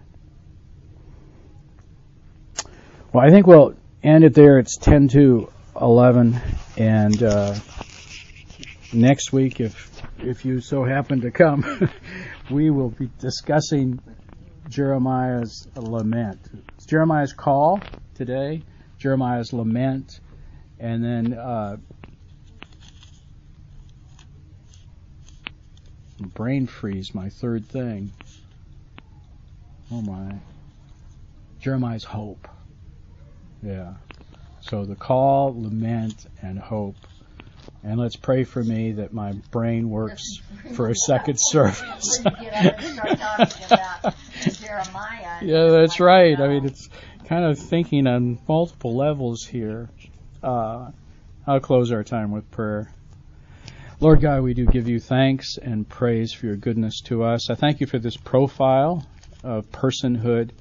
Well, 3.13 3.26
I 3.26 3.30
think 3.30 3.45
we'll 3.45 3.74
end 4.02 4.24
it 4.24 4.34
there. 4.34 4.58
It's 4.58 4.78
10 4.78 5.10
to 5.10 5.52
11, 5.80 6.39
and 6.78 7.21
uh, 7.21 7.56
next 8.93 9.34
week, 9.34 9.60
if 9.60 9.91
if 10.19 10.45
you 10.45 10.62
so 10.62 10.86
happen 10.86 11.19
to 11.21 11.32
come, 11.32 11.89
we 12.52 12.69
will 12.69 12.89
be 12.89 13.10
discussing 13.19 14.00
Jeremiah's 14.69 15.67
lament. 15.76 16.39
It's 16.78 16.86
Jeremiah's 16.86 17.34
call 17.34 17.82
today, 18.15 18.63
Jeremiah's 18.97 19.52
lament, 19.52 20.21
and 20.80 21.04
then 21.04 21.34
uh, 21.34 21.76
brain 26.17 26.65
freeze. 26.65 27.13
My 27.13 27.28
third 27.28 27.67
thing. 27.67 28.13
Oh 29.91 30.02
my. 30.02 30.39
Jeremiah's 31.60 32.06
hope. 32.06 32.47
Yeah. 33.63 33.93
So 34.62 34.86
the 34.86 34.95
call, 34.95 35.56
lament, 35.60 36.28
and 36.41 36.58
hope 36.60 36.95
And 37.84 38.00
let's 38.00 38.15
pray 38.15 38.43
for 38.43 38.63
me 38.63 38.93
that 38.93 39.12
my 39.13 39.34
brain 39.52 39.89
works 39.89 40.24
for 40.76 40.89
a 40.89 40.95
second 40.95 41.38
service. 41.39 42.19
yeah, 45.41 45.67
that's 45.69 46.00
right. 46.00 46.39
I 46.39 46.47
mean, 46.47 46.65
it's 46.65 46.89
kind 47.26 47.45
of 47.45 47.58
thinking 47.58 48.08
on 48.08 48.39
multiple 48.47 48.95
levels 48.95 49.45
here. 49.45 49.89
Uh, 50.43 50.91
I'll 51.47 51.60
close 51.60 51.91
our 51.91 52.04
time 52.04 52.32
with 52.32 52.50
prayer. 52.52 52.91
Lord 54.00 54.21
God, 54.21 54.41
we 54.41 54.54
do 54.54 54.65
give 54.65 54.88
you 54.88 55.00
thanks 55.00 55.58
and 55.58 55.88
praise 55.88 56.34
for 56.34 56.47
your 56.47 56.56
goodness 56.56 57.02
to 57.06 57.24
us. 57.24 57.50
I 57.50 57.56
thank 57.56 57.82
you 57.82 57.88
for 57.88 58.00
this 58.00 58.17
profile 58.17 59.06
of 59.43 59.71
personhood 59.71 60.52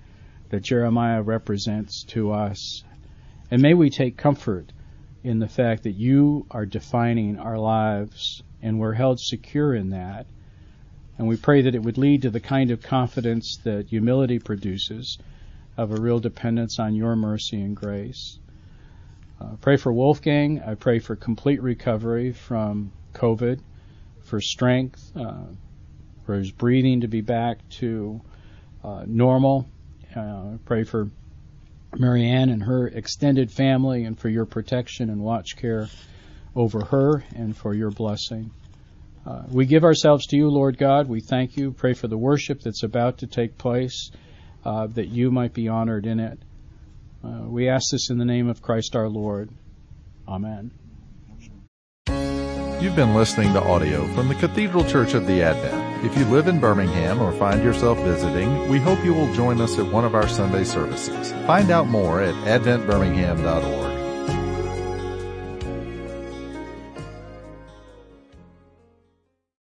that 0.51 0.63
Jeremiah 0.63 1.23
represents 1.23 2.05
to 2.09 2.33
us. 2.33 2.83
And 3.51 3.63
may 3.63 3.75
we 3.75 3.91
take 3.91 4.17
comfort 4.17 4.73
in 5.25 5.39
the 5.39 5.49
fact 5.49 5.83
that 5.83 5.93
you 5.93 6.47
are 6.51 6.65
defining 6.65 7.39
our 7.39 7.59
lives 7.59 8.43
and 8.63 8.79
we're 8.79 8.93
held 8.93 9.21
secure 9.21 9.75
in 9.75 9.91
that. 9.91 10.27
And 11.19 11.29
we 11.29 11.37
pray 11.37 11.63
that 11.63 11.75
it 11.75 11.83
would 11.83 11.99
lead 11.99 12.23
to 12.23 12.31
the 12.31 12.41
kind 12.41 12.71
of 12.71 12.83
confidence 12.83 13.59
that 13.65 13.89
humility 13.89 14.39
produces 14.39 15.19
of 15.77 15.93
a 15.93 16.01
real 16.01 16.21
dependence 16.21 16.79
on 16.79 16.95
your 16.95 17.17
mercy 17.17 17.61
and 17.61 17.77
grace. 17.77 18.39
Uh, 19.41 19.57
pray 19.61 19.77
for 19.77 19.93
Wolfgang. 19.93 20.63
I 20.63 20.75
pray 20.75 20.99
for 20.99 21.17
complete 21.17 21.63
recovery 21.63 22.33
from 22.33 22.93
COVID, 23.15 23.61
for 24.23 24.41
strength, 24.41 25.13
uh, 25.17 25.45
for 26.25 26.37
his 26.37 26.51
breathing 26.51 27.01
to 27.01 27.09
be 27.09 27.23
back 27.23 27.59
to 27.81 28.21
uh, 28.85 29.05
normal. 29.07 29.69
Uh, 30.15 30.59
pray 30.65 30.85
for 30.85 31.09
Marianne 31.97 32.51
and 32.51 32.63
her 32.63 32.87
extended 32.87 33.51
family 33.51 34.05
and 34.05 34.19
for 34.19 34.29
your 34.29 34.47
protection 34.47 35.11
and 35.11 35.21
watch 35.21 35.57
care 35.57 35.89
over 36.55 36.85
her 36.85 37.25
and 37.35 37.57
for 37.57 37.75
your 37.75 37.91
blessing. 37.91 38.51
Uh, 39.27 39.43
we 39.49 39.67
give 39.67 39.85
ourselves 39.85 40.27
to 40.27 40.37
you, 40.37 40.49
Lord 40.49 40.79
God. 40.79 41.09
We 41.09 41.21
thank 41.21 41.57
you. 41.57 41.73
Pray 41.73 41.95
for 41.95 42.09
the 42.09 42.17
worship 42.17 42.61
that's 42.61 42.83
about 42.83 43.19
to 43.19 43.27
take 43.27 43.59
place, 43.59 44.11
uh, 44.65 44.87
that 44.89 45.09
you 45.09 45.31
might 45.31 45.53
be 45.53 45.69
honored 45.69 46.07
in 46.07 46.21
it. 46.21 46.39
Uh, 47.23 47.43
we 47.45 47.69
ask 47.69 47.91
this 47.91 48.09
in 48.09 48.19
the 48.19 48.25
name 48.25 48.49
of 48.49 48.63
Christ 48.63 48.97
our 48.97 49.09
Lord. 49.09 49.51
Amen. 50.27 50.71
You've 52.81 52.97
been 52.97 53.15
listening 53.15 53.53
to 53.53 53.63
audio 53.63 54.07
from 54.15 54.29
the 54.29 54.35
Cathedral 54.35 54.85
Church 54.85 55.13
of 55.13 55.27
the 55.27 55.43
Advent. 55.43 55.90
If 56.03 56.17
you 56.17 56.25
live 56.25 56.49
in 56.49 56.61
Birmingham 56.61 57.21
or 57.21 57.31
find 57.33 57.63
yourself 57.63 57.99
visiting, 57.99 58.71
we 58.71 58.79
hope 58.79 59.05
you 59.05 59.13
will 59.13 59.33
join 59.35 59.61
us 59.61 59.79
at 59.79 59.85
one 59.85 60.07
of 60.07 60.15
our 60.15 60.29
Sunday 60.29 60.65
services. 60.65 61.33
Find 61.47 61.71
out 61.71 61.89
more 61.89 62.23
at 62.23 62.35
adventbirmingham.org. 62.47 63.80